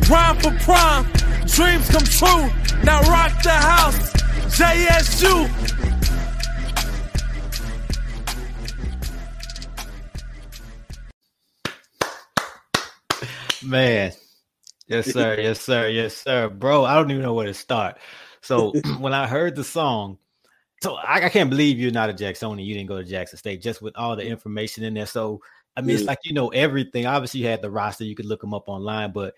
Grind 0.09 0.43
for 0.43 0.51
prime. 0.67 1.07
Dreams 1.47 1.89
come 1.89 2.03
true. 2.03 2.51
Now 2.83 3.01
rock 3.03 3.31
the 3.45 3.51
house. 3.51 4.13
JSU. 4.59 5.47
Man. 13.63 14.11
Yes, 14.89 15.13
sir. 15.13 15.39
Yes, 15.39 15.61
sir. 15.61 15.87
Yes, 15.87 16.17
sir. 16.17 16.49
Bro, 16.49 16.87
I 16.87 16.97
don't 16.97 17.13
even 17.13 17.23
know 17.23 17.35
where 17.35 17.47
to 17.47 17.55
start. 17.55 17.99
So 18.43 18.73
when 18.99 19.13
I 19.13 19.27
heard 19.27 19.57
the 19.57 19.65
song, 19.65 20.19
so 20.83 20.95
I, 20.97 21.27
I, 21.27 21.29
can't 21.29 21.51
believe 21.51 21.79
you're 21.79 21.91
not 21.91 22.09
a 22.09 22.15
Jacksonian. 22.15 22.67
You 22.67 22.75
didn't 22.75 22.89
go 22.89 22.97
to 22.97 23.05
Jackson 23.05 23.39
State 23.39 23.61
just 23.61 23.83
with 23.83 23.95
all 23.97 24.17
the 24.17 24.25
information 24.25 24.83
in 24.85 24.95
there. 24.95 25.07
So 25.07 25.41
I 25.77 25.83
mean, 25.83 25.97
it's 25.97 26.07
like 26.07 26.19
you 26.25 26.33
know 26.33 26.49
everything. 26.49 27.07
Obviously, 27.07 27.41
you 27.41 27.47
had 27.47 27.63
the 27.63 27.71
roster. 27.71 28.05
You 28.05 28.17
could 28.17 28.27
look 28.27 28.41
them 28.41 28.55
up 28.55 28.69
online. 28.69 29.13
But 29.13 29.35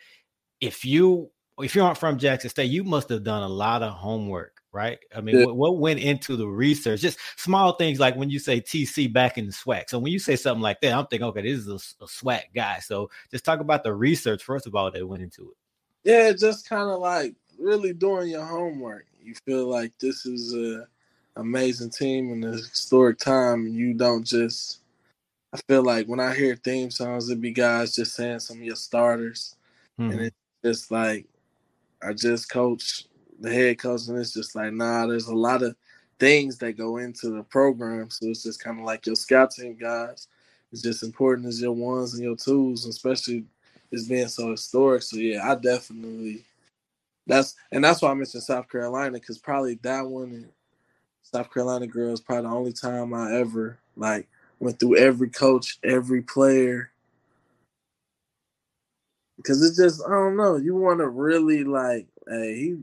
if 0.60 0.84
you 0.84 1.30
if 1.58 1.74
you 1.74 1.82
aren't 1.82 1.98
from 1.98 2.18
Jackson 2.18 2.50
State, 2.50 2.70
you 2.70 2.84
must 2.84 3.08
have 3.08 3.24
done 3.24 3.42
a 3.42 3.48
lot 3.48 3.82
of 3.82 3.92
homework 3.92 4.62
right? 4.72 4.98
I 5.14 5.20
mean, 5.20 5.38
Yeah. 5.38 5.44
what, 5.46 5.56
what 5.56 5.78
went 5.78 6.00
into 6.00 6.36
the 6.36 6.48
research? 6.48 7.00
Just 7.00 7.18
small 7.36 7.72
things 7.74 8.00
like 8.00 8.16
when 8.16 8.30
you 8.30 8.38
say 8.38 8.60
TC 8.60 9.12
back 9.12 9.38
in 9.38 9.46
the 9.46 9.52
SWAC. 9.52 9.88
So 9.88 9.98
when 9.98 10.12
you 10.12 10.18
say 10.18 10.34
something 10.34 10.62
like 10.62 10.80
that, 10.80 10.94
I'm 10.94 11.06
thinking, 11.06 11.28
okay, 11.28 11.42
this 11.42 11.58
is 11.58 11.68
a, 11.68 12.04
a 12.04 12.06
SWAC 12.06 12.44
guy. 12.54 12.78
So 12.78 13.10
just 13.30 13.44
talk 13.44 13.60
about 13.60 13.84
the 13.84 13.94
research 13.94 14.42
first 14.42 14.66
of 14.66 14.74
all 14.74 14.90
that 14.90 15.06
went 15.06 15.22
into 15.22 15.50
it. 15.50 15.56
Yeah, 16.04 16.32
just 16.32 16.68
kind 16.68 16.90
of 16.90 16.98
like 16.98 17.34
really 17.58 17.92
doing 17.92 18.28
your 18.30 18.44
homework. 18.44 19.06
You 19.22 19.34
feel 19.46 19.66
like 19.66 19.92
this 19.98 20.26
is 20.26 20.54
a 20.54 20.86
amazing 21.36 21.90
team 21.90 22.32
in 22.32 22.44
a 22.44 22.52
historic 22.56 23.18
time, 23.18 23.66
and 23.66 23.74
you 23.74 23.94
don't 23.94 24.24
just. 24.24 24.80
I 25.54 25.58
feel 25.68 25.82
like 25.82 26.06
when 26.06 26.20
I 26.20 26.34
hear 26.34 26.56
theme 26.56 26.90
songs, 26.90 27.28
it 27.28 27.40
be 27.40 27.52
guys 27.52 27.94
just 27.94 28.14
saying 28.14 28.40
some 28.40 28.58
of 28.58 28.62
your 28.62 28.76
starters, 28.76 29.56
and 29.98 30.14
Mhm. 30.14 30.26
it's 30.26 30.36
just 30.64 30.90
like 30.90 31.26
I 32.02 32.12
just 32.12 32.48
coach 32.48 33.06
the 33.40 33.52
head 33.52 33.78
coach, 33.78 34.08
and 34.08 34.18
it's 34.18 34.32
just 34.32 34.54
like 34.54 34.72
nah. 34.72 35.06
There's 35.06 35.26
a 35.28 35.34
lot 35.34 35.62
of 35.62 35.76
things 36.18 36.58
that 36.58 36.76
go 36.76 36.98
into 36.98 37.30
the 37.30 37.42
program, 37.44 38.10
so 38.10 38.26
it's 38.26 38.42
just 38.42 38.62
kind 38.62 38.78
of 38.78 38.84
like 38.84 39.06
your 39.06 39.16
scout 39.16 39.50
team 39.52 39.76
guys. 39.76 40.28
It's 40.72 40.82
just 40.82 41.02
important 41.02 41.48
as 41.48 41.60
your 41.60 41.72
ones 41.72 42.14
and 42.14 42.22
your 42.22 42.36
twos, 42.36 42.86
especially 42.86 43.44
it's 43.90 44.08
being 44.08 44.28
so 44.28 44.50
historic. 44.52 45.02
So 45.02 45.16
yeah, 45.18 45.50
I 45.50 45.54
definitely 45.56 46.44
that's 47.26 47.54
and 47.70 47.84
that's 47.84 48.02
why 48.02 48.10
I 48.10 48.14
mentioned 48.14 48.42
South 48.42 48.68
Carolina 48.68 49.12
because 49.12 49.38
probably 49.38 49.78
that 49.82 50.06
one 50.06 50.48
South 51.22 51.52
Carolina 51.52 51.86
girls 51.86 52.20
probably 52.20 52.48
the 52.48 52.54
only 52.54 52.72
time 52.72 53.14
I 53.14 53.34
ever 53.34 53.78
like 53.96 54.28
went 54.58 54.78
through 54.80 54.96
every 54.96 55.28
coach, 55.28 55.78
every 55.84 56.22
player. 56.22 56.90
Because 59.36 59.62
it's 59.62 59.76
just 59.76 60.02
I 60.06 60.10
don't 60.10 60.36
know. 60.36 60.56
You 60.56 60.74
want 60.74 61.00
to 61.00 61.08
really 61.08 61.64
like, 61.64 62.06
hey, 62.28 62.54
he 62.54 62.76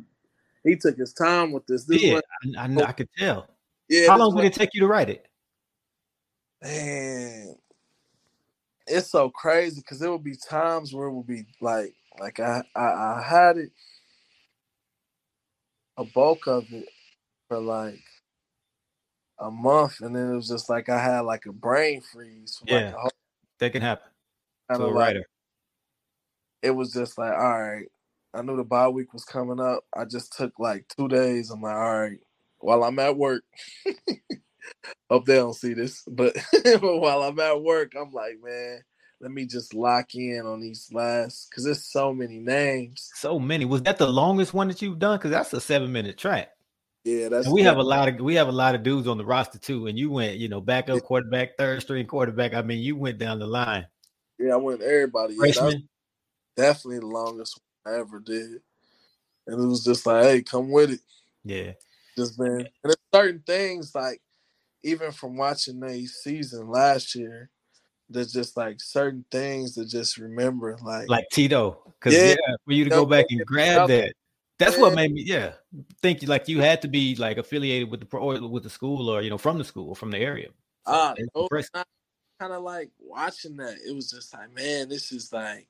he 0.64 0.76
took 0.76 0.98
his 0.98 1.14
time 1.14 1.52
with 1.52 1.66
this. 1.68 1.86
This 1.86 2.02
Yeah, 2.02 2.14
one, 2.14 2.22
I, 2.58 2.82
I, 2.82 2.90
I 2.90 2.92
could 2.92 3.10
tell. 3.18 3.48
yeah. 3.88 4.08
How 4.10 4.18
long 4.18 4.36
did 4.36 4.46
it 4.46 4.54
take 4.54 4.74
you 4.74 4.82
to 4.82 4.88
write 4.88 5.10
it? 5.10 5.26
man, 6.62 7.56
it's 8.88 9.08
so 9.08 9.30
crazy 9.30 9.82
because 9.82 10.00
there 10.00 10.12
would 10.12 10.24
be 10.24 10.36
times 10.36 10.94
where 10.94 11.08
it 11.08 11.14
would 11.14 11.28
be 11.28 11.46
like, 11.62 11.94
like 12.20 12.40
I, 12.40 12.64
I, 12.76 12.82
I 12.82 13.26
had 13.28 13.58
it, 13.58 13.72
a 16.00 16.06
bulk 16.06 16.48
of 16.48 16.66
it 16.74 16.90
for 17.50 17.60
like 17.60 18.02
a 19.40 19.52
month, 19.52 20.02
and 20.02 20.16
then 20.16 20.32
it 20.34 20.36
was 20.36 20.50
just 20.50 20.70
like 20.70 20.90
I 20.90 21.02
had 21.04 21.22
like 21.22 21.46
a 21.48 21.54
brain 21.54 22.02
freeze. 22.02 22.60
Like 22.70 22.86
Yeah. 22.86 22.94
a 22.94 23.00
whole, 23.00 23.12
That 23.60 23.74
can 23.74 23.82
happen 23.82 24.10
kind 24.70 24.84
like, 24.96 24.96
writer. 24.96 25.26
it 26.64 26.72
was 26.72 26.94
just 26.94 27.18
like, 27.18 27.34
all 27.34 27.62
right. 27.62 27.88
I 28.34 28.44
knew 28.44 28.58
the 28.58 28.64
bye 28.66 28.90
week 28.90 29.14
was 29.14 29.26
coming 29.26 29.60
up. 29.60 29.84
I 29.98 30.06
just 30.06 30.38
took 30.38 30.60
like 30.60 30.86
two 30.96 31.08
days. 31.10 31.52
I'm 31.52 31.62
like, 31.62 31.76
all 31.76 32.02
right, 32.02 32.20
while 32.60 32.84
I'm 32.84 33.00
at 33.00 33.18
work. 33.18 33.44
Hope 35.10 35.26
they 35.26 35.36
don't 35.38 35.56
see 35.56 35.74
this, 35.74 36.04
but 36.10 36.38
while 36.82 37.24
I'm 37.24 37.40
at 37.40 37.64
work, 37.64 37.94
I'm 38.00 38.12
like, 38.14 38.38
man, 38.44 38.82
let 39.22 39.32
me 39.32 39.46
just 39.46 39.74
lock 39.74 40.16
in 40.16 40.46
on 40.46 40.62
these 40.62 40.90
last 40.94 41.50
because 41.50 41.66
there's 41.66 41.86
so 41.86 42.14
many 42.14 42.40
names. 42.40 43.10
So 43.16 43.40
many. 43.40 43.66
Was 43.66 43.84
that 43.84 43.98
the 43.98 44.08
longest 44.08 44.54
one 44.54 44.68
that 44.70 44.82
you've 44.82 45.00
done? 45.00 45.18
Because 45.18 45.32
that's 45.32 45.54
a 45.54 45.62
seven 45.62 45.92
minute 45.92 46.18
track. 46.18 46.52
Yeah, 47.04 47.30
that's 47.30 47.46
And 47.46 47.54
we 47.54 47.62
have 47.64 47.78
a 47.78 47.84
lot 47.84 48.10
of 48.10 48.20
we 48.20 48.36
have 48.36 48.48
a 48.48 48.54
lot 48.54 48.76
of 48.76 48.84
dudes 48.84 49.08
on 49.08 49.18
the 49.18 49.26
roster 49.26 49.58
too. 49.58 49.88
And 49.88 49.98
you 49.98 50.12
went, 50.12 50.38
you 50.38 50.50
know, 50.50 50.62
backup 50.62 51.02
quarterback, 51.04 51.58
third 51.58 51.82
string 51.82 52.06
quarterback. 52.06 52.54
I 52.54 52.62
mean, 52.62 52.80
you 52.80 52.96
went 52.96 53.18
down 53.18 53.40
the 53.40 53.48
line. 53.48 53.88
yeah. 54.38 54.54
I 54.54 54.58
went 54.58 54.82
everybody. 54.82 55.36
Yeah, 55.38 55.72
definitely 56.56 57.00
the 57.00 57.08
longest 57.08 57.60
one 57.84 57.96
I 57.96 58.00
ever 58.00 58.20
did, 58.20 58.62
and 59.48 59.64
it 59.64 59.66
was 59.66 59.84
just 59.84 60.06
like, 60.06 60.24
hey, 60.24 60.42
come 60.42 60.72
with 60.72 60.92
it. 60.92 61.00
Yeah. 61.44 61.72
just 62.18 62.38
been 62.38 62.60
and 62.60 62.70
there's 62.84 62.98
certain 63.14 63.44
things 63.46 63.96
like 63.96 64.22
even 64.84 65.12
from 65.12 65.38
watching 65.38 65.80
the 65.80 66.06
season 66.06 66.68
last 66.70 67.16
year, 67.16 67.50
there's 68.10 68.34
just 68.34 68.58
like 68.58 68.82
certain 68.82 69.24
things 69.32 69.76
to 69.76 69.86
just 69.86 70.18
remember. 70.18 70.78
Like, 70.82 71.10
Like 71.10 71.26
Tito. 71.32 71.82
Because 71.86 72.14
yeah. 72.16 72.30
Yeah. 72.30 72.56
for 72.66 72.74
you 72.74 72.84
to 72.84 72.90
go 72.90 73.06
back 73.06 73.26
and 73.30 73.46
grab 73.46 73.90
yeah. 73.90 73.98
that. 73.98 74.14
That's 74.58 74.78
what 74.78 74.94
made 74.94 75.14
me, 75.14 75.24
yeah, 75.26 75.54
think 76.02 76.28
like 76.28 76.50
you 76.50 76.60
had 76.60 76.82
to 76.82 76.90
be 76.90 77.16
like 77.16 77.38
affiliated 77.38 77.90
with 77.90 78.02
the 78.02 78.06
pro 78.06 78.22
or 78.22 78.50
with 78.50 78.64
the 78.64 78.70
school 78.70 79.10
or 79.10 79.22
you 79.22 79.30
know 79.30 79.38
from 79.38 79.58
the 79.58 79.64
school 79.64 79.96
from 79.96 80.12
the 80.12 80.18
area. 80.18 80.48
So 80.86 80.94
ah, 80.94 81.14
it's 81.16 81.30
no, 81.74 81.84
kind 82.42 82.54
of 82.54 82.64
like 82.64 82.92
watching 83.00 83.56
that. 83.56 83.78
It 83.88 83.96
was 83.96 84.12
just 84.12 84.34
like, 84.34 84.54
man, 84.54 84.90
this 84.90 85.14
is 85.14 85.32
like, 85.32 85.70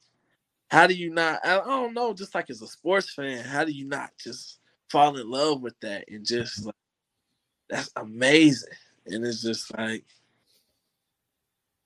how 0.69 0.87
do 0.87 0.95
you 0.95 1.11
not? 1.11 1.39
I 1.43 1.59
I 1.59 1.65
don't 1.65 1.93
know. 1.93 2.15
Just 2.15 2.33
like 2.33 2.49
as 2.49 2.63
a 2.63 2.67
sports 2.67 3.13
fan, 3.13 3.43
how 3.43 3.63
do 3.63 3.71
you 3.71 3.87
not 3.87 4.09
just 4.19 4.59
fall 4.89 5.15
in 5.17 5.29
love 5.29 5.61
with 5.61 5.79
that 5.81 6.05
and 6.07 6.25
just 6.25 6.65
like, 6.65 6.75
that's 7.69 7.91
amazing. 7.95 8.73
And 9.05 9.25
it's 9.25 9.43
just 9.43 9.75
like, 9.77 10.03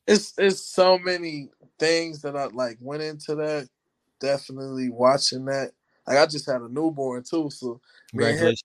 it's 0.08 0.34
it's 0.38 0.62
so 0.62 0.98
many 0.98 1.50
things 1.80 2.22
that 2.22 2.36
I 2.36 2.46
like 2.46 2.78
went 2.80 3.04
into 3.04 3.36
that. 3.36 3.70
Definitely 4.20 4.89
watching 4.89 5.46
that. 5.46 5.72
Like 6.08 6.18
I 6.18 6.26
just 6.26 6.46
had 6.46 6.62
a 6.62 6.70
newborn 6.70 7.24
too, 7.24 7.50
so 7.50 7.80
me 8.13 8.26
and 8.26 8.39
him, 8.39 8.56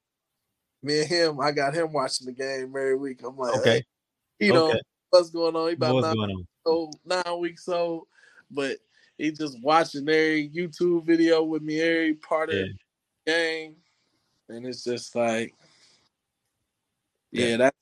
me 0.82 1.00
and 1.00 1.08
him, 1.08 1.40
I 1.40 1.52
got 1.52 1.74
him 1.74 1.92
watching 1.92 2.26
the 2.26 2.32
game 2.32 2.68
every 2.68 2.96
week. 2.96 3.20
I'm 3.24 3.36
like, 3.36 3.54
Okay. 3.54 3.70
hey, 4.38 4.46
you 4.46 4.52
know 4.52 4.70
Okay. 4.70 4.80
what's 5.10 5.30
going 5.30 5.54
on? 5.56 5.68
He 5.68 5.74
about 5.74 5.94
What's 5.94 6.14
nine 6.14 6.46
old, 6.66 6.96
nine 7.04 7.38
weeks 7.40 7.68
old, 7.68 8.06
but 8.50 8.78
he 9.16 9.30
just 9.32 9.60
watching 9.62 10.08
every 10.08 10.50
YouTube 10.50 11.06
video 11.06 11.42
with 11.42 11.62
me, 11.62 11.80
every 11.80 12.14
part 12.14 12.50
Yeah. 12.50 12.60
of 12.60 12.68
the 13.26 13.32
game, 13.32 13.76
and 14.48 14.66
it's 14.66 14.84
just 14.84 15.14
like, 15.14 15.54
Yeah. 17.30 17.46
yeah, 17.46 17.56
that, 17.58 17.74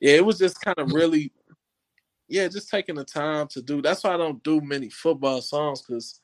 yeah, 0.00 0.12
it 0.14 0.24
was 0.24 0.38
just 0.38 0.60
kind 0.60 0.78
of 0.78 0.92
really, 0.92 1.32
yeah, 2.28 2.48
just 2.48 2.68
taking 2.70 2.94
the 2.94 3.04
time 3.04 3.48
to 3.48 3.62
do. 3.62 3.82
That's 3.82 4.02
why 4.04 4.14
I 4.14 4.16
don't 4.16 4.42
do 4.42 4.60
many 4.60 4.88
football 4.88 5.40
songs 5.42 5.82
because 5.82 6.20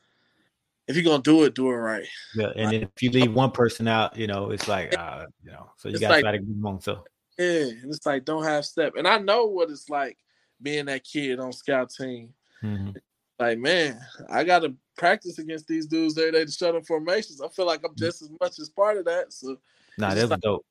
if 0.89 0.97
you're 0.97 1.05
gonna 1.05 1.23
do 1.23 1.45
it, 1.45 1.55
do 1.55 1.69
it 1.71 1.75
right. 1.75 2.07
Yeah. 2.35 2.53
And 2.57 2.73
if 2.75 2.89
you 3.01 3.11
leave 3.11 3.33
one 3.33 3.51
person 3.53 3.87
out, 3.87 4.17
you 4.17 4.27
know, 4.27 4.51
it's 4.51 4.67
like 4.69 4.97
uh, 4.99 5.27
you 5.45 5.51
know, 5.53 5.71
so 5.77 5.89
you 5.89 5.99
gotta 5.99 6.15
like- 6.15 6.23
try 6.23 6.33
to 6.33 6.39
give 6.39 6.49
them 6.49 6.67
on. 6.67 6.81
So 6.81 7.05
Yeah, 7.39 7.69
and 7.83 7.85
it's 7.95 8.05
like 8.07 8.25
don't 8.25 8.45
have 8.45 8.65
step, 8.65 8.95
and 8.97 9.07
I 9.07 9.19
know 9.19 9.47
what 9.47 9.71
it's 9.71 9.89
like 9.89 10.17
being 10.63 10.87
that 10.87 11.05
kid 11.05 11.39
on 11.41 11.53
scout 11.53 11.91
team. 11.91 12.35
mhm. 12.63 12.95
like, 13.39 13.59
man, 13.59 13.99
I 14.29 14.45
gotta 14.45 14.75
practice 14.99 15.39
against 15.39 15.67
these 15.67 15.87
dudes 15.87 16.19
every 16.19 16.33
day 16.33 16.45
to 16.45 16.51
shut 16.53 16.75
them 16.75 16.83
formations. 16.85 17.41
I 17.41 17.49
feel 17.49 17.65
like 17.67 17.81
I'm 17.85 17.95
just 17.97 18.21
as 18.21 18.31
much 18.41 18.59
as 18.59 18.69
part 18.69 18.99
of 18.99 19.07
that. 19.07 19.33
So 19.33 19.57
nah, 19.97 20.09
It's 20.09 20.17
that 20.17 20.23
was 20.23 20.31
like- 20.33 20.41
dope. 20.41 20.67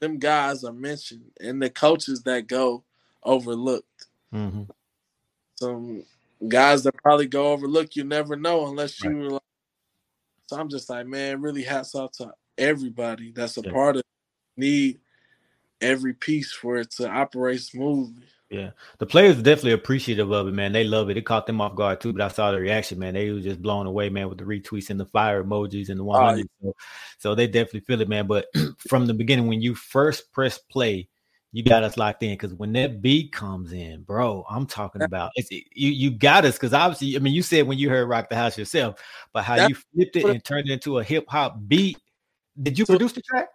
them 0.00 0.18
guys 0.18 0.64
are 0.64 0.72
mentioned 0.72 1.30
and 1.40 1.62
the 1.62 1.70
coaches 1.70 2.22
that 2.24 2.46
go 2.48 2.82
overlooked. 3.22 4.06
Hmm 4.32 4.62
Some 5.56 6.04
guys 6.48 6.82
that 6.84 6.94
probably 7.02 7.26
go 7.26 7.52
overlooked, 7.52 7.96
you 7.96 8.04
never 8.04 8.36
know 8.36 8.66
unless 8.66 9.02
you 9.02 9.10
Right. 9.10 9.16
were 9.18 9.30
like 9.30 9.42
so 10.46 10.58
I'm 10.58 10.68
just 10.68 10.90
like, 10.90 11.06
man, 11.06 11.40
really 11.42 11.62
hats 11.62 11.94
off 11.94 12.10
to 12.18 12.32
everybody 12.58 13.30
that's 13.30 13.56
a 13.56 13.62
Yeah. 13.62 13.70
part 13.70 13.96
of 13.96 14.02
need 14.56 14.98
every 15.80 16.12
piece 16.12 16.52
for 16.52 16.78
it 16.78 16.90
to 16.92 17.08
operate 17.08 17.60
smoothly. 17.60 18.24
Yeah, 18.50 18.70
the 18.98 19.06
players 19.06 19.38
are 19.38 19.42
definitely 19.42 19.72
appreciative 19.72 20.32
of 20.32 20.48
it, 20.48 20.52
man. 20.54 20.72
They 20.72 20.82
love 20.82 21.08
it. 21.08 21.16
It 21.16 21.24
caught 21.24 21.46
them 21.46 21.60
off 21.60 21.76
guard 21.76 22.00
too, 22.00 22.12
but 22.12 22.22
I 22.22 22.28
saw 22.28 22.50
the 22.50 22.58
reaction, 22.58 22.98
man. 22.98 23.14
They 23.14 23.30
were 23.30 23.38
just 23.38 23.62
blown 23.62 23.86
away, 23.86 24.08
man, 24.08 24.28
with 24.28 24.38
the 24.38 24.44
retweets 24.44 24.90
and 24.90 24.98
the 24.98 25.06
fire 25.06 25.44
emojis 25.44 25.88
and 25.88 26.00
the 26.00 26.04
100. 26.04 26.48
so, 26.60 26.74
so 27.18 27.34
they 27.36 27.46
definitely 27.46 27.80
feel 27.80 28.00
it, 28.00 28.08
man. 28.08 28.26
But 28.26 28.46
from 28.88 29.06
the 29.06 29.14
beginning, 29.14 29.46
when 29.46 29.60
you 29.60 29.76
first 29.76 30.32
press 30.32 30.58
play, 30.58 31.08
you 31.52 31.62
got 31.64 31.82
us 31.82 31.96
locked 31.96 32.22
in 32.22 32.30
because 32.30 32.54
when 32.54 32.72
that 32.74 33.02
beat 33.02 33.32
comes 33.32 33.72
in, 33.72 34.02
bro, 34.02 34.44
I'm 34.48 34.66
talking 34.66 35.02
about 35.02 35.32
it's 35.34 35.50
you. 35.50 35.62
You 35.74 36.10
got 36.10 36.44
us 36.44 36.54
because 36.54 36.72
obviously, 36.72 37.16
I 37.16 37.18
mean, 37.18 37.34
you 37.34 37.42
said 37.42 37.66
when 37.66 37.78
you 37.78 37.90
heard 37.90 38.08
"Rock 38.08 38.28
the 38.28 38.36
House" 38.36 38.56
yourself, 38.56 39.00
but 39.32 39.42
how 39.44 39.56
That's 39.56 39.68
you 39.70 39.74
flipped 39.74 40.16
it 40.16 40.24
and 40.26 40.44
turned 40.44 40.68
it 40.68 40.72
into 40.74 40.98
a 40.98 41.04
hip 41.04 41.24
hop 41.28 41.58
beat. 41.66 41.98
Did 42.62 42.78
you 42.78 42.84
So- 42.84 42.92
produce 42.94 43.12
the 43.12 43.22
track? 43.22 43.48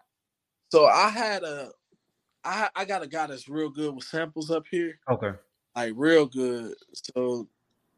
So 0.72 0.86
I 0.88 1.10
had 1.10 1.44
a 1.44 1.72
I 2.44 2.70
I 2.76 2.86
got 2.86 3.02
a 3.04 3.08
guy 3.08 3.28
that's 3.28 3.48
real 3.48 3.70
good 3.70 3.96
with 3.96 4.04
samples 4.06 4.52
up 4.52 4.66
here. 4.70 5.00
Okay. 5.10 5.32
like 5.76 5.94
real 5.96 6.26
good. 6.26 6.74
So, 6.94 7.48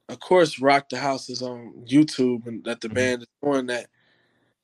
of 0.10 0.19
course, 0.19 0.60
Rock 0.60 0.89
the 0.89 0.97
House 0.97 1.29
is 1.29 1.41
on 1.43 1.73
YouTube 1.88 2.47
and 2.47 2.63
that 2.65 2.81
the 2.81 2.89
Mhm. 2.89 2.93
band 2.95 3.21
is 3.21 3.27
doing 3.43 3.65
that. 3.67 3.89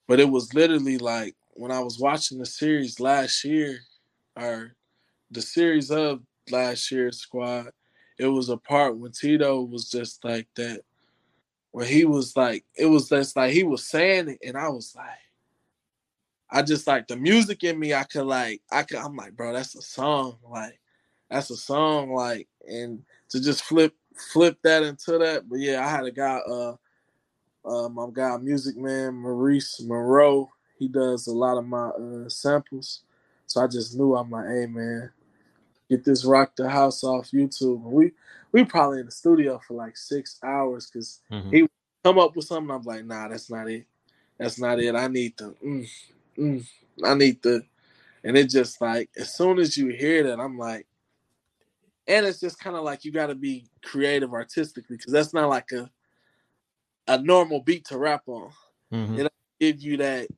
But 0.08 0.19
it 0.19 0.30
was 0.30 0.54
literally 0.54 0.98
like 0.98 1.36
when 1.52 1.72
I 1.72 1.80
was 1.80 2.00
watching 2.00 2.39
the 2.39 2.46
series 2.46 3.00
last 3.00 3.43
year, 3.43 3.80
or 4.36 4.76
the 5.34 5.41
series 5.41 5.91
of 5.91 6.22
last 6.52 6.91
year's 6.91 7.19
squad, 7.19 7.72
it 8.19 8.28
was 8.28 8.50
a 8.50 8.58
part 8.58 8.98
when 8.98 9.12
Tito 9.12 9.62
was 9.63 9.89
just 9.89 10.24
like 10.26 10.48
that. 10.56 10.82
where 11.72 11.86
he 11.86 12.06
was 12.06 12.38
like, 12.38 12.65
it 12.78 12.88
was 12.88 13.10
just 13.10 13.36
like 13.36 13.54
he 13.54 13.63
was 13.63 13.88
saying 13.88 14.30
it, 14.30 14.39
and 14.48 14.58
I 14.58 14.69
was 14.69 14.93
like, 14.96 15.08
I 16.52 16.62
just 16.62 16.88
like 16.88 17.08
the 17.08 17.17
music 17.17 17.63
in 17.63 17.80
me. 17.80 17.93
I 17.93 18.04
could 18.04 18.26
like, 18.26 18.62
I 18.72 18.84
could. 18.84 19.00
I'm 19.00 19.15
like, 19.15 19.36
bro, 19.36 19.54
that's 19.54 19.76
a 19.76 19.82
song. 19.82 20.38
Like, 20.48 20.80
that's 21.30 21.50
a 21.50 21.58
song. 21.58 22.13
Like, 22.13 22.48
and 22.67 23.04
to 23.30 23.41
just 23.41 23.63
flip 23.65 23.96
flip 24.32 24.58
that 24.63 24.84
into 24.84 25.17
that. 25.19 25.50
But 25.50 25.60
yeah, 25.60 25.86
I 25.86 25.89
had 25.89 26.06
a 26.06 26.12
guy, 26.12 26.38
uh, 26.48 26.76
uh, 27.65 27.89
my 27.89 28.08
guy, 28.13 28.38
music 28.38 28.78
man, 28.78 29.15
Maurice 29.15 29.82
Moreau. 29.84 30.52
He 30.80 30.88
does 30.88 31.28
a 31.28 31.34
lot 31.34 31.58
of 31.58 31.65
my 31.65 31.89
uh, 31.89 32.30
samples. 32.30 33.02
So 33.48 33.62
I 33.62 33.67
just 33.67 33.96
knew 33.98 34.15
I'm 34.15 34.32
like, 34.32 34.48
hey 34.48 34.67
man, 34.67 35.12
get 35.96 36.06
this 36.06 36.26
rock 36.26 36.56
the 36.56 36.70
house 36.70 37.04
off 37.04 37.32
YouTube. 37.32 37.84
And 37.86 37.94
we 37.94 38.12
we 38.52 38.66
probably 38.66 39.00
in 39.02 39.06
the 39.08 39.12
studio 39.12 39.60
for 39.68 39.76
like 39.76 39.98
six 39.98 40.40
hours 40.44 40.88
because 40.88 41.22
Mhm. 41.32 41.52
he 41.52 41.68
come 42.04 42.20
up 42.20 42.36
with 42.36 42.46
something. 42.46 42.72
I'm 42.76 42.84
like, 42.84 43.06
nah, 43.06 43.28
that's 43.30 43.50
not 43.50 43.70
it. 43.70 43.86
That's 44.40 44.60
not 44.60 44.80
it. 44.80 44.96
I 44.96 45.08
need 45.08 45.38
the 45.38 45.56
mm, 45.66 45.90
mm, 46.38 46.68
I 47.04 47.14
need 47.16 47.42
the 47.44 47.66
and 48.24 48.38
it 48.38 48.50
just 48.50 48.82
like 48.82 49.10
as 49.18 49.36
soon 49.36 49.60
as 49.60 49.78
you 49.78 49.90
hear 49.90 50.24
that, 50.26 50.40
I'm 50.40 50.58
like, 50.58 50.88
and 52.08 52.26
it's 52.26 52.40
just 52.42 52.60
kind 52.60 52.76
of 52.76 52.84
like 52.84 53.06
you 53.06 53.12
got 53.12 53.28
to 53.28 53.36
be 53.36 53.68
creative 53.84 54.34
artistically 54.34 54.98
because 54.98 55.14
that's 55.14 55.34
not 55.34 55.50
like 55.50 55.72
a 55.74 55.90
a 57.08 57.20
normal 57.22 57.62
beat 57.62 57.86
to 57.86 57.98
rap 57.98 58.24
on. 58.28 58.52
Mhm. 58.94 59.20
It 59.26 59.34
give 59.60 59.82
you 59.82 59.98
that, 59.98 60.30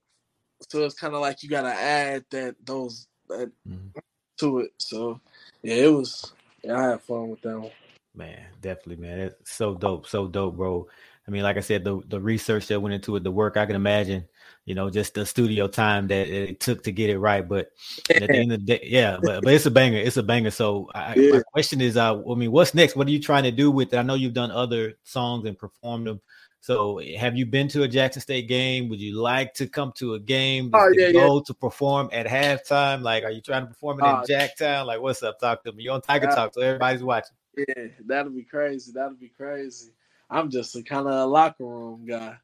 so 0.70 0.86
it's 0.86 0.96
kind 0.96 1.16
of 1.16 1.22
like 1.22 1.44
you 1.44 1.50
got 1.50 1.64
to 1.64 1.74
add 1.74 2.26
that 2.32 2.56
those 2.66 3.08
that 3.30 3.52
Mhm. 3.68 3.92
To 4.38 4.60
it. 4.60 4.72
So 4.78 5.20
yeah, 5.62 5.76
it 5.76 5.94
was. 5.94 6.32
Yeah, 6.64 6.80
I 6.80 6.84
had 6.92 7.02
fun 7.02 7.30
with 7.30 7.42
that 7.42 7.60
one. 7.60 7.72
Man, 8.16 8.40
definitely, 8.62 8.96
man. 8.96 9.20
It's 9.20 9.52
so 9.52 9.76
dope, 9.76 10.08
so 10.08 10.28
dope, 10.28 10.56
bro. 10.56 10.88
I 11.28 11.32
mean, 11.32 11.44
like 11.44 11.58
I 11.58 11.62
said, 11.62 11.84
the 11.84 12.02
the 12.08 12.20
research 12.22 12.68
that 12.68 12.80
went 12.80 12.94
into 12.94 13.16
it, 13.16 13.24
the 13.24 13.32
work 13.32 13.58
I 13.58 13.66
can 13.66 13.76
imagine, 13.76 14.26
you 14.66 14.76
know, 14.76 14.90
just 14.90 15.16
the 15.16 15.26
studio 15.26 15.68
time 15.68 16.08
that 16.08 16.28
it 16.28 16.60
took 16.60 16.84
to 16.84 16.92
get 16.92 17.10
it 17.10 17.20
right. 17.20 17.48
But 17.48 17.72
at 18.10 18.32
the 18.32 18.38
end 18.38 18.52
of 18.52 18.60
the 18.60 18.66
day, 18.66 18.82
yeah, 18.86 19.18
but 19.22 19.44
but 19.44 19.54
it's 19.54 19.66
a 19.66 19.72
banger, 19.72 19.98
it's 19.98 20.18
a 20.18 20.24
banger. 20.24 20.52
So 20.52 20.90
I, 20.94 21.16
Yeah. 21.16 21.32
my 21.32 21.42
question 21.52 21.82
is, 21.82 21.98
uh, 21.98 22.22
I 22.30 22.36
mean, 22.36 22.52
what's 22.52 22.74
next? 22.74 22.96
What 22.96 23.08
are 23.08 23.12
you 23.12 23.20
trying 23.20 23.44
to 23.44 23.52
do 23.52 23.72
with 23.72 23.94
it? 23.94 23.98
I 23.98 24.02
know 24.04 24.16
you've 24.16 24.34
done 24.34 24.52
other 24.52 24.94
songs 25.04 25.46
and 25.46 25.58
performed 25.58 26.08
them. 26.08 26.22
So 26.66 27.00
have 27.20 27.38
you 27.38 27.46
been 27.46 27.68
to 27.68 27.84
a 27.84 27.88
Jackson 27.88 28.24
State 28.24 28.48
game? 28.48 28.90
Would 28.90 29.00
you 29.00 29.22
like 29.22 29.54
to 29.54 29.68
come 29.68 29.92
to 29.98 30.16
a 30.16 30.20
game? 30.20 30.72
Oh, 30.74 30.92
yeah, 30.96 31.10
yeah. 31.10 31.40
to 31.46 31.54
perform 31.54 32.10
at 32.12 32.26
halftime? 32.26 33.04
Like, 33.04 33.24
are 33.24 33.30
you 33.30 33.40
trying 33.40 33.62
to 33.62 33.68
perform 33.68 34.00
it 34.00 34.06
in 34.06 34.10
Uh, 34.10 34.24
Jacktown? 34.28 34.88
Like, 34.88 35.00
what's 35.00 35.22
up? 35.22 35.40
Talk 35.40 35.64
to 35.66 35.72
me. 35.74 35.84
You're 35.84 35.94
on 35.94 36.02
Tiger 36.02 36.26
Talk, 36.26 36.56
so 36.56 36.62
everybody's 36.62 37.04
watching. 37.04 37.36
Yeah, 37.56 37.90
that'll 38.08 38.32
be 38.32 38.42
crazy. 38.42 38.92
That'll 38.92 39.14
be 39.14 39.30
crazy. 39.30 39.92
I'm 40.28 40.50
just 40.50 40.76
a 40.76 40.82
kind 40.82 41.06
of 41.06 41.14
a 41.14 41.26
locker 41.28 41.66
room 41.66 42.04
guy. 42.04 42.36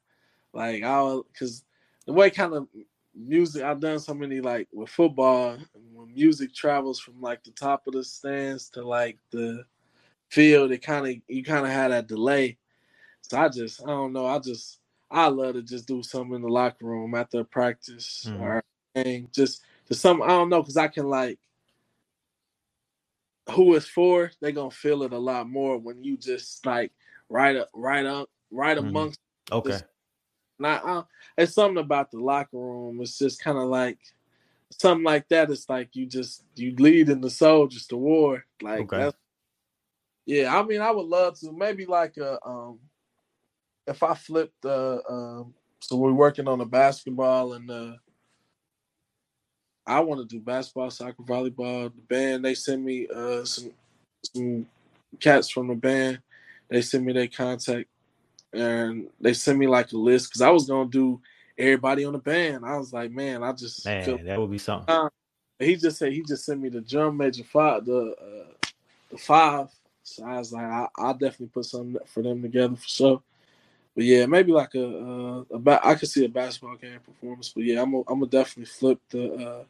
Like 0.54 0.84
I'll 0.84 1.24
because 1.24 1.64
the 2.06 2.14
way 2.14 2.30
kind 2.30 2.54
of 2.54 2.68
music 3.16 3.64
I've 3.64 3.80
done 3.80 3.98
so 3.98 4.14
many 4.14 4.40
like 4.40 4.68
with 4.72 4.90
football 4.90 5.58
when 5.96 6.14
music 6.14 6.54
travels 6.54 7.00
from 7.00 7.20
like 7.22 7.44
the 7.44 7.52
top 7.52 7.88
of 7.88 7.94
the 7.94 8.04
stands 8.04 8.70
to 8.70 8.84
like 8.86 9.18
the 9.32 9.66
field, 10.30 10.72
it 10.72 10.84
kind 10.84 11.08
of 11.08 11.16
you 11.28 11.44
kind 11.44 11.66
of 11.66 11.72
had 11.72 11.90
that 11.90 12.06
delay. 12.06 12.60
I 13.34 13.50
just 13.50 13.82
I 13.84 13.88
don't 13.88 14.14
know. 14.14 14.26
I 14.26 14.40
just 14.40 14.80
I 15.10 15.28
love 15.28 15.56
to 15.56 15.62
just 15.62 15.88
do 15.88 16.02
something 16.04 16.36
in 16.36 16.42
the 16.42 16.48
locker 16.50 16.86
room 16.86 17.16
after 17.16 17.44
practice 17.44 18.26
Mhm. 18.28 18.40
or 18.42 18.64
game. 18.96 19.28
Just 19.32 19.64
just 19.88 20.02
something 20.02 20.24
I 20.24 20.30
don't 20.30 20.50
know 20.50 20.62
because 20.62 20.78
I 20.78 20.88
can 20.88 21.08
like 21.08 21.40
who 23.50 23.76
it's 23.76 23.88
for, 23.88 24.32
they're 24.40 24.52
gonna 24.52 24.72
feel 24.72 25.04
it 25.04 25.14
a 25.14 25.18
lot 25.18 25.50
more 25.50 25.78
when 25.78 26.04
you 26.04 26.18
just 26.18 26.66
like 26.66 26.92
right 27.30 27.56
up, 27.56 27.70
right 27.74 28.06
up, 28.06 28.30
right 28.52 28.78
Mhm. 28.78 28.88
amongst. 28.88 29.20
Okay. 29.52 29.80
Not, 30.60 30.86
uh, 30.86 31.04
it's 31.38 31.54
something 31.56 31.84
about 31.84 32.12
the 32.12 32.20
locker 32.20 32.58
room. 32.58 33.02
It's 33.02 33.18
just 33.18 33.42
kind 33.42 33.58
of 33.58 33.64
like 33.66 33.98
something 34.70 35.04
like 35.04 35.28
that. 35.30 35.50
It's 35.50 35.68
like 35.68 35.96
you 35.96 36.06
just 36.06 36.44
you 36.56 36.76
lead 36.76 37.10
in 37.10 37.20
the 37.20 37.30
soldiers 37.30 37.88
to 37.88 37.98
war. 37.98 38.46
Like 38.62 38.82
Okay. 38.82 38.98
that's, 38.98 39.18
yeah. 40.26 40.56
I 40.58 40.64
mean, 40.64 40.82
I 40.82 40.92
would 40.92 41.08
love 41.08 41.40
to 41.40 41.52
maybe 41.52 41.86
like 41.86 42.18
a 42.18 42.38
um, 42.46 42.80
if 43.92 44.02
I 44.04 44.14
flipped 44.16 44.62
the 44.62 45.02
um, 45.08 45.54
so 45.80 45.96
we're 45.98 46.14
working 46.14 46.48
on 46.48 46.60
the 46.60 46.66
basketball 46.66 47.54
and 47.54 47.70
uh 47.70 47.94
I 49.86 50.00
want 50.00 50.22
to 50.22 50.36
do 50.36 50.40
basketball, 50.40 50.92
soccer, 50.92 51.24
volleyball. 51.24 51.94
The 51.94 52.02
band 52.08 52.46
they 52.46 52.56
send 52.56 52.84
me 52.84 53.08
uh 53.14 53.44
some 53.46 53.72
some 54.24 54.66
cats 55.20 55.50
from 55.50 55.68
the 55.68 55.76
band. 55.76 56.20
They 56.70 56.82
send 56.82 57.06
me 57.06 57.14
their 57.14 57.28
contact 57.28 57.90
and 58.54 59.10
they 59.20 59.34
send 59.34 59.60
me 59.60 59.68
like 59.68 59.92
a 59.92 59.98
list 59.98 60.30
because 60.30 60.42
I 60.42 60.50
was 60.50 60.68
gonna 60.68 60.90
do 60.90 61.22
everybody 61.58 62.06
on 62.06 62.14
the 62.14 62.20
band. 62.20 62.66
I 62.66 62.78
was 62.78 62.94
like, 62.94 63.12
man, 63.12 63.44
I 63.44 63.52
just 63.54 63.84
feel 63.84 64.18
Man, 64.18 64.26
that 64.26 64.40
would 64.40 64.52
be 64.52 64.58
something. 64.58 64.94
uh, 64.94 65.10
he 65.60 65.76
just 65.76 65.98
said 65.98 66.14
he 66.14 66.24
just 66.24 66.46
sent 66.46 66.62
me 66.62 66.70
the 66.70 66.82
drum 66.82 67.18
major 67.18 67.44
five, 67.44 67.86
the 67.86 68.16
uh, 68.22 68.68
the 69.10 69.18
five. 69.18 69.68
So 70.04 70.26
I 70.26 70.40
was 70.40 70.52
like, 70.52 70.66
I, 70.66 70.88
I'll 70.98 71.14
definitely 71.14 71.48
put 71.48 71.66
something 71.66 71.98
for 72.08 72.24
them 72.24 72.42
together 72.42 72.76
for 72.76 72.88
sure. 72.88 73.22
But 73.96 74.06
yeah, 74.06 74.26
maybe 74.26 74.52
like 74.52 74.74
a, 74.76 75.46
a 75.52 75.60
ba- 75.60 75.86
I 75.86 75.96
could 75.96 76.10
see 76.10 76.26
a 76.26 76.30
basketball 76.30 76.78
game 76.78 77.00
performance. 77.00 77.52
But 77.54 77.66
yeah, 77.66 77.82
I'm 77.82 77.92
gonna 77.92 78.04
I'm 78.08 78.20
gonna 78.20 78.32
definitely 78.32 78.72
flip 78.72 79.00
the 79.10 79.34
uh, 79.34 79.64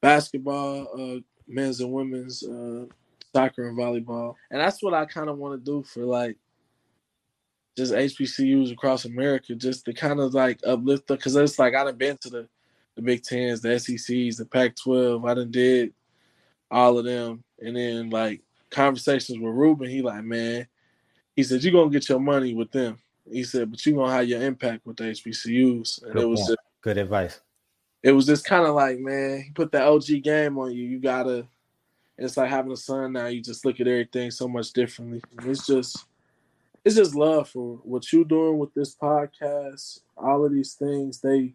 basketball, 0.00 0.88
uh, 0.98 1.20
men's 1.46 1.80
and 1.80 1.92
women's, 1.92 2.42
uh, 2.42 2.86
soccer 3.34 3.68
and 3.68 3.78
volleyball, 3.78 4.34
and 4.50 4.60
that's 4.60 4.82
what 4.82 4.94
I 4.94 5.04
kind 5.04 5.28
of 5.28 5.38
want 5.38 5.62
to 5.62 5.70
do 5.70 5.82
for 5.82 6.04
like 6.04 6.38
just 7.76 7.92
HBCUs 7.92 8.72
across 8.72 9.04
America, 9.04 9.54
just 9.54 9.84
to 9.84 9.92
kind 9.92 10.20
of 10.20 10.34
like 10.34 10.60
uplift 10.66 11.06
them 11.06 11.16
because 11.16 11.36
it's 11.36 11.58
like 11.58 11.74
I 11.74 11.84
done 11.84 11.96
been 11.96 12.16
to 12.22 12.30
the 12.30 12.48
the 12.96 13.02
Big 13.02 13.22
Tens, 13.22 13.60
the 13.60 13.78
SECs, 13.78 14.36
the 14.36 14.44
Pac-12. 14.44 15.28
I 15.28 15.34
done 15.34 15.50
did 15.50 15.92
all 16.70 16.98
of 16.98 17.04
them, 17.04 17.44
and 17.58 17.76
then 17.76 18.10
like 18.10 18.42
conversations 18.70 19.38
with 19.38 19.54
Ruben, 19.54 19.88
he 19.88 20.02
like, 20.02 20.24
man, 20.24 20.66
he 21.36 21.42
said 21.42 21.62
you're 21.62 21.72
gonna 21.72 21.90
get 21.90 22.08
your 22.08 22.20
money 22.20 22.54
with 22.54 22.70
them. 22.70 22.98
He 23.30 23.44
said, 23.44 23.70
but 23.70 23.84
you're 23.84 23.96
gonna 23.96 24.12
have 24.12 24.28
your 24.28 24.42
impact 24.42 24.86
with 24.86 24.96
the 24.96 25.04
HBCUs, 25.04 26.02
and 26.04 26.12
Good 26.12 26.22
it 26.22 26.26
was 26.26 26.40
just, 26.40 26.58
Good 26.82 26.98
advice. 26.98 27.40
it 28.02 28.12
was 28.12 28.26
just 28.26 28.44
kind 28.44 28.66
of 28.66 28.74
like, 28.74 28.98
man, 28.98 29.42
he 29.42 29.50
put 29.50 29.72
that 29.72 29.86
OG 29.86 30.22
game 30.22 30.58
on 30.58 30.72
you. 30.72 30.84
You 30.84 30.98
gotta. 30.98 31.46
It's 32.18 32.36
like 32.36 32.50
having 32.50 32.72
a 32.72 32.76
son 32.76 33.14
now. 33.14 33.26
You 33.26 33.40
just 33.40 33.64
look 33.64 33.80
at 33.80 33.88
everything 33.88 34.30
so 34.30 34.46
much 34.46 34.74
differently. 34.74 35.22
It's 35.44 35.66
just, 35.66 36.04
it's 36.84 36.96
just 36.96 37.14
love 37.14 37.48
for 37.48 37.76
what 37.82 38.12
you're 38.12 38.24
doing 38.24 38.58
with 38.58 38.74
this 38.74 38.94
podcast. 38.94 40.00
All 40.18 40.44
of 40.44 40.52
these 40.52 40.74
things, 40.74 41.20
they, 41.20 41.54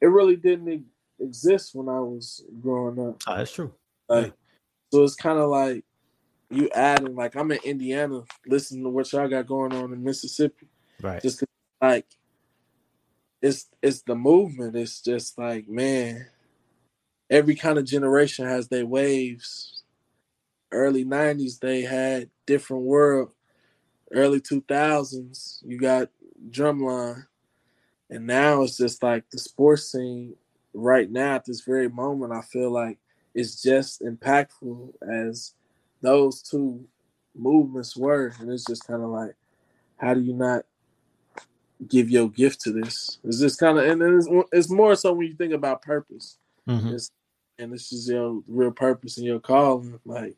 it 0.00 0.06
really 0.06 0.36
didn't 0.36 0.86
exist 1.20 1.74
when 1.74 1.90
I 1.90 2.00
was 2.00 2.42
growing 2.62 2.98
up. 3.06 3.20
Oh, 3.26 3.36
that's 3.36 3.52
true. 3.52 3.74
Like, 4.08 4.32
so 4.90 5.04
it's 5.04 5.14
kind 5.14 5.38
of 5.38 5.50
like 5.50 5.84
you 6.52 6.68
adding, 6.74 7.16
like 7.16 7.34
I'm 7.34 7.50
in 7.50 7.58
Indiana, 7.64 8.22
listening 8.46 8.84
to 8.84 8.90
what 8.90 9.10
y'all 9.12 9.28
got 9.28 9.46
going 9.46 9.72
on 9.74 9.92
in 9.92 10.04
Mississippi. 10.04 10.68
Right. 11.00 11.22
Just 11.22 11.42
like, 11.80 12.06
it's 13.40 13.66
it's 13.82 14.02
the 14.02 14.14
movement. 14.14 14.76
It's 14.76 15.00
just 15.00 15.38
like, 15.38 15.68
man, 15.68 16.26
every 17.30 17.54
kind 17.54 17.78
of 17.78 17.84
generation 17.84 18.46
has 18.46 18.68
their 18.68 18.86
waves. 18.86 19.82
Early 20.70 21.04
'90s, 21.04 21.58
they 21.58 21.82
had 21.82 22.30
different 22.46 22.84
world. 22.84 23.32
Early 24.12 24.40
2000s, 24.40 25.58
you 25.64 25.78
got 25.78 26.10
drumline, 26.50 27.26
and 28.10 28.26
now 28.26 28.62
it's 28.62 28.76
just 28.76 29.02
like 29.02 29.24
the 29.30 29.38
sports 29.38 29.90
scene. 29.90 30.36
Right 30.74 31.10
now, 31.10 31.34
at 31.34 31.44
this 31.44 31.62
very 31.62 31.88
moment, 31.88 32.32
I 32.32 32.42
feel 32.42 32.70
like 32.70 32.98
it's 33.34 33.60
just 33.60 34.02
impactful 34.02 34.92
as 35.02 35.54
those 36.02 36.42
two 36.42 36.84
movements 37.34 37.96
were, 37.96 38.32
and 38.40 38.50
it's 38.50 38.66
just 38.66 38.86
kind 38.86 39.02
of 39.02 39.08
like, 39.08 39.34
how 39.96 40.14
do 40.14 40.20
you 40.20 40.34
not 40.34 40.64
give 41.88 42.10
your 42.10 42.28
gift 42.28 42.60
to 42.62 42.72
this? 42.72 43.18
It's 43.24 43.40
just 43.40 43.58
kind 43.58 43.78
of, 43.78 43.84
and 43.86 44.00
then 44.00 44.16
it's, 44.18 44.28
it's 44.52 44.70
more 44.70 44.94
so 44.94 45.12
when 45.12 45.26
you 45.28 45.34
think 45.34 45.52
about 45.52 45.82
purpose, 45.82 46.36
Mhm. 46.68 46.92
it's, 46.92 47.10
and 47.58 47.72
this 47.72 47.92
is 47.92 48.08
your 48.08 48.42
real 48.46 48.70
purpose 48.72 49.16
and 49.16 49.26
your 49.26 49.40
calling. 49.40 49.98
Like, 50.04 50.36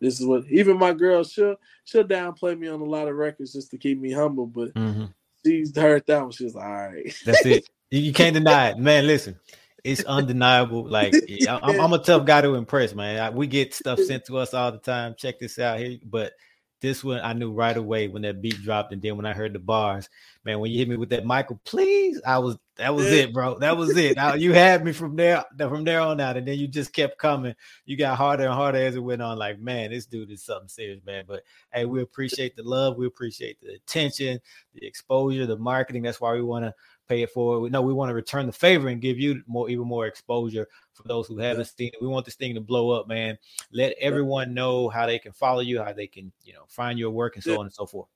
this 0.00 0.20
is 0.20 0.26
what 0.26 0.44
even 0.50 0.78
my 0.78 0.92
girl 0.92 1.24
she'll 1.24 1.56
she'll 1.84 2.04
downplay 2.04 2.58
me 2.58 2.68
on 2.68 2.80
a 2.80 2.84
lot 2.84 3.08
of 3.08 3.16
records 3.16 3.52
just 3.52 3.70
to 3.70 3.78
keep 3.78 3.98
me 4.00 4.12
humble, 4.12 4.46
but 4.46 4.74
Mhm. 4.74 5.12
she's 5.44 5.76
heard 5.76 6.04
that 6.06 6.22
one. 6.22 6.30
She 6.30 6.44
was 6.44 6.54
like, 6.54 6.64
all 6.64 6.72
right. 6.72 7.14
That's 7.24 7.44
it. 7.46 7.68
You 7.90 8.12
can't 8.12 8.34
deny 8.34 8.70
it, 8.70 8.78
man. 8.78 9.06
Listen, 9.06 9.38
it's 9.84 10.02
undeniable. 10.04 10.86
Like 10.88 11.14
I- 11.48 11.60
I'm, 11.62 11.80
I'm 11.80 11.92
a 11.92 11.98
tough 11.98 12.24
guy 12.24 12.40
to 12.40 12.54
impress, 12.54 12.94
man. 12.94 13.20
I- 13.20 13.30
we 13.30 13.46
get 13.46 13.74
stuff 13.74 14.00
sent 14.00 14.24
to 14.26 14.38
us 14.38 14.54
all 14.54 14.72
the 14.72 14.78
time. 14.78 15.14
Check 15.16 15.38
this 15.38 15.58
out 15.58 15.78
here, 15.78 15.98
but 16.04 16.32
this 16.80 17.02
one 17.02 17.20
I 17.22 17.32
knew 17.32 17.50
right 17.50 17.76
away 17.76 18.08
when 18.08 18.22
that 18.22 18.42
beat 18.42 18.60
dropped, 18.62 18.92
and 18.92 19.00
then 19.00 19.16
when 19.16 19.24
I 19.24 19.32
heard 19.32 19.54
the 19.54 19.58
bars, 19.58 20.10
man, 20.44 20.60
when 20.60 20.70
you 20.70 20.78
hit 20.78 20.88
me 20.88 20.96
with 20.96 21.08
that 21.10 21.24
Michael, 21.24 21.58
please, 21.64 22.20
I 22.26 22.38
was 22.38 22.56
that 22.76 22.94
was 22.94 23.06
it, 23.06 23.32
bro. 23.32 23.58
That 23.58 23.76
was 23.76 23.96
it. 23.96 24.18
I- 24.18 24.34
you 24.34 24.52
had 24.52 24.84
me 24.84 24.92
from 24.92 25.16
there 25.16 25.44
from 25.58 25.84
there 25.84 26.00
on 26.00 26.20
out, 26.20 26.36
and 26.36 26.46
then 26.46 26.58
you 26.58 26.66
just 26.66 26.92
kept 26.92 27.16
coming. 27.18 27.54
You 27.86 27.96
got 27.96 28.16
harder 28.18 28.44
and 28.44 28.52
harder 28.54 28.78
as 28.78 28.96
it 28.96 29.00
went 29.00 29.22
on. 29.22 29.38
Like, 29.38 29.60
man, 29.60 29.90
this 29.90 30.06
dude 30.06 30.30
is 30.30 30.42
something 30.42 30.68
serious, 30.68 31.00
man. 31.06 31.24
But 31.26 31.44
hey, 31.72 31.84
we 31.84 32.02
appreciate 32.02 32.56
the 32.56 32.64
love, 32.64 32.96
we 32.96 33.06
appreciate 33.06 33.60
the 33.62 33.74
attention, 33.74 34.40
the 34.74 34.86
exposure, 34.86 35.46
the 35.46 35.56
marketing. 35.56 36.02
That's 36.02 36.20
why 36.20 36.34
we 36.34 36.42
want 36.42 36.64
to 36.64 36.74
pay 37.08 37.22
it 37.22 37.30
forward. 37.30 37.60
We 37.60 37.70
know 37.70 37.82
we 37.82 37.92
want 37.92 38.10
to 38.10 38.14
return 38.14 38.46
the 38.46 38.52
favor 38.52 38.88
and 38.88 39.00
give 39.00 39.18
you 39.18 39.42
more, 39.46 39.68
even 39.68 39.86
more 39.86 40.06
exposure 40.06 40.68
for 40.92 41.02
those 41.04 41.26
who 41.26 41.38
haven't 41.38 41.66
seen 41.66 41.88
it. 41.88 42.00
We 42.00 42.08
want 42.08 42.24
this 42.24 42.34
thing 42.34 42.54
to 42.54 42.60
blow 42.60 42.90
up, 42.90 43.08
man. 43.08 43.38
Let 43.72 43.94
everyone 44.00 44.54
know 44.54 44.88
how 44.88 45.06
they 45.06 45.18
can 45.18 45.32
follow 45.32 45.60
you, 45.60 45.82
how 45.82 45.92
they 45.92 46.06
can, 46.06 46.32
you 46.44 46.52
know, 46.54 46.64
find 46.68 46.98
your 46.98 47.10
work 47.10 47.34
and 47.36 47.44
so 47.44 47.58
on 47.58 47.66
and 47.66 47.72
so 47.74 47.86
forth. 47.86 48.08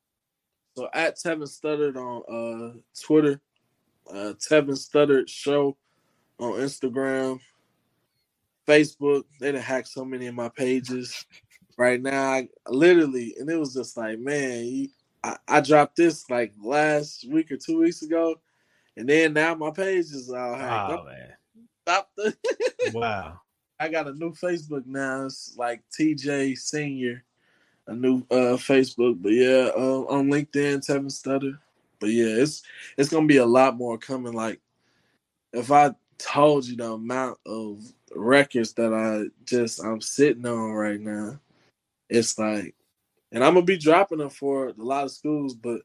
So 0.77 0.89
at 0.95 1.17
Tevin 1.17 1.43
Studdard 1.43 1.97
on 1.97 2.23
uh 2.29 2.79
Twitter, 3.01 3.41
uh 4.09 4.35
Tevin 4.35 4.71
Studdard 4.71 5.29
Show 5.29 5.77
on 6.39 6.53
Instagram. 6.53 7.41
Facebook, 8.67 9.25
they 9.41 9.51
done 9.51 9.63
hacked 9.63 9.89
so 9.89 10.05
many 10.05 10.27
of 10.27 10.35
my 10.35 10.51
pages. 10.51 11.25
Right 11.79 12.03
now, 12.03 12.33
I 12.33 12.49
literally, 12.69 13.35
and 13.39 13.49
it 13.49 13.57
was 13.57 13.73
just 13.73 13.97
like, 13.97 14.19
man, 14.19 14.67
you, 14.67 14.89
I, 15.25 15.37
I 15.47 15.61
dropped 15.61 15.97
this 15.97 16.29
like 16.29 16.53
last 16.63 17.27
week 17.31 17.51
or 17.51 17.57
two 17.57 17.79
weeks 17.79 18.03
ago, 18.03 18.35
and 18.99 19.09
then 19.09 19.33
now 19.33 19.55
my 19.55 19.71
page 19.71 20.07
is 20.07 20.29
all 20.29 20.55
hacked. 20.55 20.93
Oh 20.93 21.05
man. 21.05 21.33
Stop 21.83 22.11
the. 22.17 22.37
Wow. 22.93 23.41
I 23.81 23.89
got 23.89 24.09
a 24.09 24.13
new 24.13 24.33
Facebook 24.33 24.87
now. 24.87 25.27
It's 25.27 25.55
like 25.57 25.83
TJ 25.97 26.59
Senior, 26.59 27.23
a 27.87 27.95
new 27.95 28.19
uh 28.31 28.57
Facebook. 28.57 29.23
But 29.23 29.33
yeah, 29.33 29.71
uh, 29.77 30.05
on 30.09 30.29
LinkedIn, 30.29 30.85
Tevin 30.85 31.07
Studdard. 31.07 31.59
But 32.01 32.11
yeah, 32.11 32.43
it's 32.43 32.63
it's 32.97 33.09
gonna 33.09 33.27
be 33.27 33.37
a 33.37 33.47
lot 33.47 33.77
more 33.77 33.99
coming. 33.99 34.33
Like 34.33 34.61
if 35.53 35.71
I 35.71 35.95
told 36.19 36.67
you 36.67 36.77
the 36.77 36.93
amount 36.93 37.39
of 37.47 37.85
records 38.15 38.73
that 38.75 38.93
I 38.93 39.31
just 39.45 39.83
I'm 39.83 40.01
sitting 40.01 40.47
on 40.47 40.73
right 40.73 41.01
now, 41.01 41.39
it's 42.11 42.37
like, 42.37 42.75
and 43.31 43.45
I'm 43.45 43.55
gonna 43.55 43.65
be 43.65 43.79
dropping 43.79 44.19
them 44.19 44.31
for 44.31 44.69
a 44.69 44.75
lot 44.77 45.05
of 45.05 45.13
schools, 45.13 45.55
but 45.55 45.83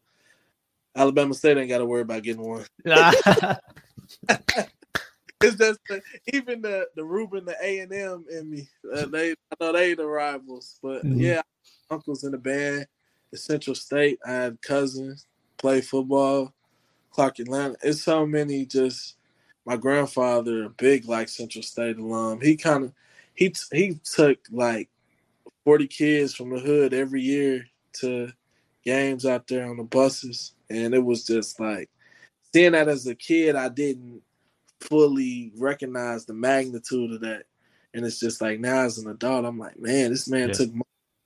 Alabama 0.95 1.33
State 1.33 1.57
ain't 1.57 1.69
got 1.69 1.79
to 1.79 1.85
worry 1.85 2.01
about 2.01 2.23
getting 2.23 2.43
one. 2.43 2.65
It's 5.41 5.57
just 5.57 5.79
the, 5.89 6.01
even 6.33 6.61
the 6.63 6.87
the 6.95 7.05
Ruben, 7.05 7.45
the 7.45 7.55
A 7.63 7.79
and 7.79 7.93
M 7.93 8.25
in 8.31 8.49
me. 8.49 8.67
Uh, 8.93 9.07
they 9.07 9.31
I 9.31 9.55
know 9.61 9.73
they 9.73 9.93
the 9.93 10.07
rivals, 10.07 10.79
but 10.83 11.03
Mhm. 11.05 11.19
yeah, 11.19 11.41
uncles 11.91 12.23
in 12.25 12.31
the 12.31 12.39
band. 12.39 12.87
At 13.33 13.39
Central 13.39 13.75
State, 13.75 14.19
I 14.25 14.31
had 14.31 14.61
cousins 14.63 15.27
play 15.57 15.81
football. 15.81 16.53
Clark 17.11 17.39
Atlanta. 17.39 17.77
It's 17.83 18.03
so 18.03 18.25
many. 18.25 18.65
Just 18.65 19.17
my 19.65 19.77
grandfather, 19.77 20.65
a 20.65 20.69
big 20.69 21.07
like 21.07 21.29
Central 21.29 21.63
State 21.63 21.97
alum. 21.99 22.41
He 22.41 22.55
kind 22.57 22.85
of 22.85 22.93
he 23.35 23.49
t- 23.51 23.61
he 23.71 23.99
took 24.03 24.39
like 24.51 24.89
forty 25.65 25.87
kids 25.87 26.35
from 26.35 26.51
the 26.51 26.59
hood 26.59 26.93
every 26.93 27.21
year 27.21 27.65
to 28.01 28.31
games 28.83 29.25
out 29.25 29.47
there 29.47 29.69
on 29.69 29.77
the 29.77 29.83
buses, 29.83 30.53
and 30.69 30.93
it 30.93 31.03
was 31.03 31.25
just 31.25 31.59
like 31.59 31.89
seeing 32.53 32.73
that 32.73 32.87
as 32.87 33.07
a 33.07 33.15
kid. 33.15 33.55
I 33.55 33.69
didn't 33.69 34.21
fully 34.81 35.51
recognize 35.57 36.25
the 36.25 36.33
magnitude 36.33 37.13
of 37.13 37.21
that. 37.21 37.43
And 37.93 38.05
it's 38.05 38.19
just 38.19 38.41
like 38.41 38.59
now 38.59 38.81
as 38.81 38.97
an 38.97 39.09
adult, 39.09 39.45
I'm 39.45 39.59
like, 39.59 39.79
man, 39.79 40.11
this 40.11 40.27
man 40.27 40.49
Yeah. 40.49 40.53
took 40.55 40.71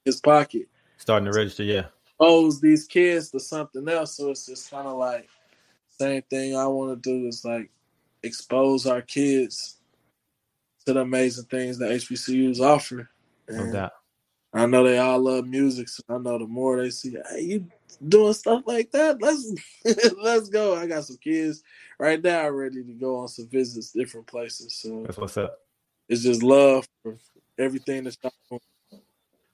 his 0.04 0.20
pocket, 0.20 0.68
Starting 0.98 1.30
to 1.30 1.36
register, 1.36 1.64
yeah. 1.64 1.86
exposed 2.06 2.62
these 2.62 2.86
kids 2.86 3.30
to 3.30 3.40
something 3.40 3.88
else. 3.88 4.16
So 4.16 4.30
it's 4.30 4.46
just 4.46 4.70
kind 4.70 4.86
of 4.86 4.98
like 4.98 5.28
same 5.98 6.22
thing 6.22 6.56
I 6.56 6.66
want 6.66 7.02
to 7.02 7.10
do 7.10 7.26
is 7.26 7.44
like 7.44 7.70
expose 8.22 8.86
our 8.86 9.02
kids 9.02 9.76
to 10.86 10.92
the 10.92 11.00
amazing 11.00 11.46
things 11.46 11.78
that 11.78 11.90
HBCUs 11.90 12.60
offer. 12.60 13.10
No 13.48 13.72
doubt. 13.72 13.92
I 14.52 14.66
know 14.66 14.84
they 14.84 14.98
all 14.98 15.20
love 15.20 15.46
music, 15.46 15.88
so 15.88 16.02
I 16.08 16.18
know 16.18 16.38
the 16.38 16.46
more 16.46 16.80
they 16.82 16.90
see, 16.90 17.16
hey, 17.30 17.42
you 17.42 17.66
doing 18.06 18.32
stuff 18.32 18.62
like 18.66 18.90
that, 18.92 19.20
let's 19.20 19.52
let's 20.22 20.48
go. 20.48 20.74
I 20.74 20.86
got 20.86 21.04
some 21.04 21.18
kids 21.18 21.62
right 21.98 22.22
now 22.22 22.48
ready 22.48 22.82
to 22.82 22.92
go 22.94 23.18
on 23.18 23.28
some 23.28 23.48
visits, 23.48 23.92
different 23.92 24.26
places. 24.26 24.74
So 24.80 25.02
That's 25.04 25.18
what's 25.18 25.36
up. 25.36 25.58
it's 26.08 26.22
just 26.22 26.42
love 26.42 26.88
for 27.02 27.16
everything 27.58 28.04
that's 28.04 28.16
doing. 28.16 28.60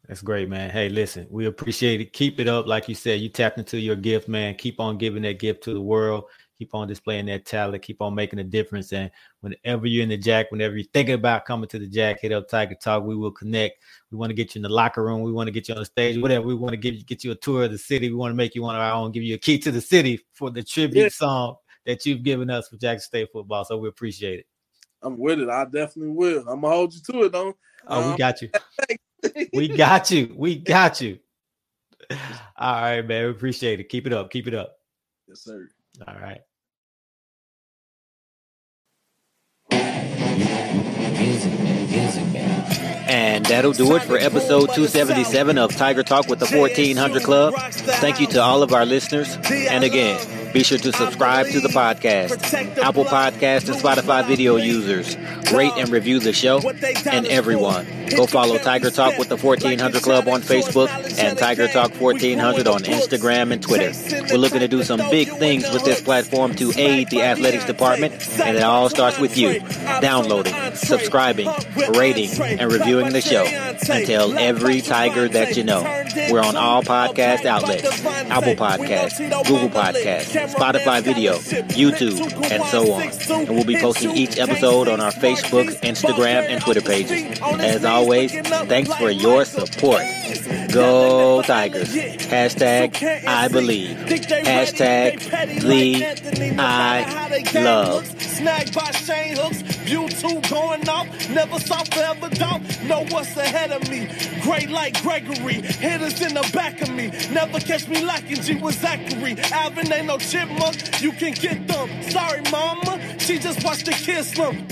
That's 0.06 0.20
great, 0.20 0.50
man. 0.50 0.70
Hey, 0.70 0.90
listen, 0.90 1.26
we 1.30 1.46
appreciate 1.46 2.00
it. 2.00 2.12
Keep 2.12 2.38
it 2.38 2.46
up. 2.46 2.66
Like 2.66 2.88
you 2.88 2.94
said, 2.94 3.20
you 3.20 3.30
tapped 3.30 3.58
into 3.58 3.78
your 3.78 3.96
gift, 3.96 4.28
man. 4.28 4.54
Keep 4.54 4.78
on 4.78 4.98
giving 4.98 5.22
that 5.22 5.38
gift 5.38 5.64
to 5.64 5.72
the 5.72 5.80
world. 5.80 6.24
Keep 6.58 6.74
on 6.74 6.86
displaying 6.86 7.26
that 7.26 7.44
talent. 7.46 7.82
Keep 7.82 8.00
on 8.00 8.14
making 8.14 8.38
a 8.38 8.44
difference. 8.44 8.92
And 8.92 9.10
whenever 9.40 9.86
you're 9.86 10.04
in 10.04 10.08
the 10.08 10.16
Jack, 10.16 10.52
whenever 10.52 10.76
you're 10.76 10.86
thinking 10.92 11.16
about 11.16 11.44
coming 11.44 11.68
to 11.68 11.78
the 11.80 11.86
Jack, 11.86 12.20
hit 12.20 12.30
up 12.30 12.48
Tiger 12.48 12.76
Talk. 12.80 13.02
We 13.04 13.16
will 13.16 13.32
connect. 13.32 13.82
We 14.12 14.18
want 14.18 14.30
to 14.30 14.34
get 14.34 14.54
you 14.54 14.60
in 14.60 14.62
the 14.62 14.68
locker 14.68 15.02
room. 15.04 15.22
We 15.22 15.32
want 15.32 15.48
to 15.48 15.50
get 15.50 15.68
you 15.68 15.74
on 15.74 15.80
the 15.80 15.86
stage. 15.86 16.16
Whatever. 16.20 16.46
We 16.46 16.54
want 16.54 16.70
to 16.72 16.76
give 16.76 16.94
you 16.94 17.02
get 17.04 17.24
you 17.24 17.32
a 17.32 17.36
tour 17.36 17.64
of 17.64 17.72
the 17.72 17.78
city. 17.78 18.08
We 18.08 18.14
want 18.14 18.30
to 18.30 18.36
make 18.36 18.54
you 18.54 18.62
one 18.62 18.76
of 18.76 18.80
our 18.82 18.92
own. 18.92 19.10
Give 19.10 19.24
you 19.24 19.34
a 19.34 19.38
key 19.38 19.58
to 19.58 19.72
the 19.72 19.80
city 19.80 20.20
for 20.32 20.50
the 20.50 20.62
tribute 20.62 21.02
Yeah. 21.02 21.08
song 21.08 21.56
that 21.86 22.06
you've 22.06 22.22
given 22.22 22.50
us 22.50 22.68
for 22.68 22.76
Jackson 22.76 23.06
State 23.06 23.28
football. 23.32 23.64
So 23.64 23.76
we 23.76 23.88
appreciate 23.88 24.38
it. 24.38 24.46
I'm 25.02 25.18
with 25.18 25.40
it. 25.40 25.48
I 25.50 25.64
definitely 25.64 26.12
will. 26.12 26.48
I'm 26.48 26.60
gonna 26.60 26.68
hold 26.74 26.94
you 26.94 27.00
to 27.12 27.22
it, 27.24 27.32
though. 27.32 27.54
Oh, 27.88 28.06
we 28.06 28.12
Um, 28.12 28.16
got 28.16 28.40
you. 28.42 28.48
We 29.52 29.68
got 29.68 30.10
you. 30.10 30.34
We 30.36 30.56
got 30.56 31.00
you. 31.00 31.18
All 32.56 32.80
right, 32.82 33.02
man. 33.06 33.24
We 33.24 33.30
appreciate 33.30 33.80
it. 33.80 33.88
Keep 33.88 34.06
it 34.06 34.12
up. 34.12 34.30
Keep 34.30 34.46
it 34.48 34.54
up. 34.54 34.76
yes, 35.28 35.40
sir. 35.42 35.68
All 36.06 36.14
right. 36.20 36.40
And 43.06 43.44
that'll 43.46 43.72
do 43.72 43.94
it 43.94 44.02
for 44.02 44.16
episode 44.16 44.66
277 44.74 45.58
of 45.58 45.76
Tiger 45.76 46.02
Talk 46.02 46.26
with 46.28 46.38
the 46.40 46.46
1400 46.46 47.22
Club. 47.22 47.54
Thank 47.54 48.20
you 48.20 48.26
to 48.28 48.42
all 48.42 48.62
of 48.62 48.72
our 48.72 48.86
listeners. 48.86 49.36
And 49.50 49.84
again, 49.84 50.18
be 50.54 50.62
sure 50.62 50.78
to 50.78 50.92
subscribe 50.92 51.46
to 51.48 51.58
the 51.58 51.68
podcast. 51.68 52.78
Apple 52.78 53.04
Podcast 53.04 53.68
and 53.68 53.76
Spotify 53.76 54.24
video 54.24 54.54
users, 54.54 55.16
rate 55.52 55.72
and 55.76 55.88
review 55.88 56.20
the 56.20 56.32
show. 56.32 56.60
And 57.10 57.26
everyone, 57.26 57.86
go 58.16 58.26
follow 58.26 58.56
Tiger 58.58 58.90
Talk 58.92 59.18
with 59.18 59.28
the 59.28 59.36
1400 59.36 60.00
Club 60.00 60.28
on 60.28 60.42
Facebook 60.42 60.88
and 61.18 61.36
Tiger 61.36 61.66
Talk 61.66 62.00
1400 62.00 62.68
on 62.68 62.82
Instagram 62.82 63.52
and 63.52 63.60
Twitter. 63.60 63.92
We're 64.30 64.38
looking 64.38 64.60
to 64.60 64.68
do 64.68 64.84
some 64.84 65.00
big 65.10 65.28
things 65.28 65.68
with 65.72 65.84
this 65.84 66.00
platform 66.00 66.54
to 66.54 66.72
aid 66.76 67.10
the 67.10 67.22
athletics 67.22 67.64
department, 67.64 68.14
and 68.38 68.56
it 68.56 68.62
all 68.62 68.88
starts 68.88 69.18
with 69.18 69.36
you 69.36 69.58
downloading, 70.00 70.54
subscribing, 70.76 71.50
rating, 71.96 72.30
and 72.40 72.70
reviewing 72.70 73.12
the 73.12 73.20
show. 73.20 73.44
And 73.44 74.06
tell 74.06 74.38
every 74.38 74.80
Tiger 74.82 75.28
that 75.28 75.56
you 75.56 75.64
know. 75.64 76.03
We're 76.30 76.40
on 76.40 76.56
all 76.56 76.82
podcast 76.82 77.44
outlets 77.44 78.04
Apple 78.04 78.54
Podcasts, 78.54 79.18
Google 79.46 79.68
Podcasts, 79.68 80.54
Spotify 80.54 81.02
Video, 81.02 81.34
YouTube, 81.34 82.20
and 82.50 82.64
so 82.64 82.92
on. 82.92 83.02
And 83.46 83.54
we'll 83.54 83.64
be 83.64 83.76
posting 83.76 84.16
each 84.16 84.38
episode 84.38 84.88
on 84.88 85.00
our 85.00 85.12
Facebook, 85.12 85.68
Instagram, 85.80 86.48
and 86.48 86.62
Twitter 86.62 86.80
pages. 86.80 87.40
As 87.40 87.84
always, 87.84 88.32
thanks 88.32 88.94
for 88.94 89.10
your 89.10 89.44
support. 89.44 90.02
Go 90.72 91.42
Tigers. 91.42 91.94
Hashtag 91.94 93.26
I 93.26 93.48
believe. 93.48 93.96
Hashtag 93.96 95.20
Thee 95.62 96.04
I 96.58 97.42
Love. 97.54 98.06
Snagged 98.20 98.74
by 98.74 98.90
Shane 98.90 99.36
Hooks, 99.36 99.62
two 99.86 100.40
going 100.50 100.88
off. 100.88 101.30
Never 101.30 101.58
saw 101.60 101.82
forever 101.84 102.28
doubt. 102.30 102.60
Know 102.84 103.04
what's 103.10 103.36
ahead 103.36 103.70
of 103.70 103.88
me. 103.88 104.08
Great 104.42 104.70
like 104.70 105.00
Gregory, 105.02 105.62
in 106.04 106.34
the 106.34 106.50
back 106.52 106.82
of 106.82 106.90
me. 106.90 107.08
Never 107.32 107.58
catch 107.60 107.88
me 107.88 108.04
lacking 108.04 108.42
G 108.42 108.56
with 108.56 108.78
Zachary. 108.80 109.36
Alvin 109.52 109.90
ain't 109.92 110.06
no 110.06 110.18
chipmunk, 110.18 111.00
you 111.00 111.12
can 111.12 111.32
get 111.32 111.66
them. 111.66 112.02
Sorry, 112.02 112.42
mama, 112.50 113.18
she 113.18 113.38
just 113.38 113.64
watched 113.64 113.86
the 113.86 113.92
kids 113.92 114.32
slum. 114.32 114.66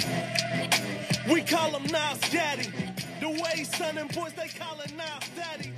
We 1.31 1.41
call 1.43 1.71
him 1.71 1.85
Nas 1.85 2.21
Daddy. 2.31 2.71
The 3.21 3.31
way 3.31 3.65
son 3.65 3.99
and 3.99 4.13
boys 4.15 4.33
they 4.35 4.49
call 4.49 4.79
it 4.81 4.95
Nas 4.97 5.29
Daddy. 5.35 5.73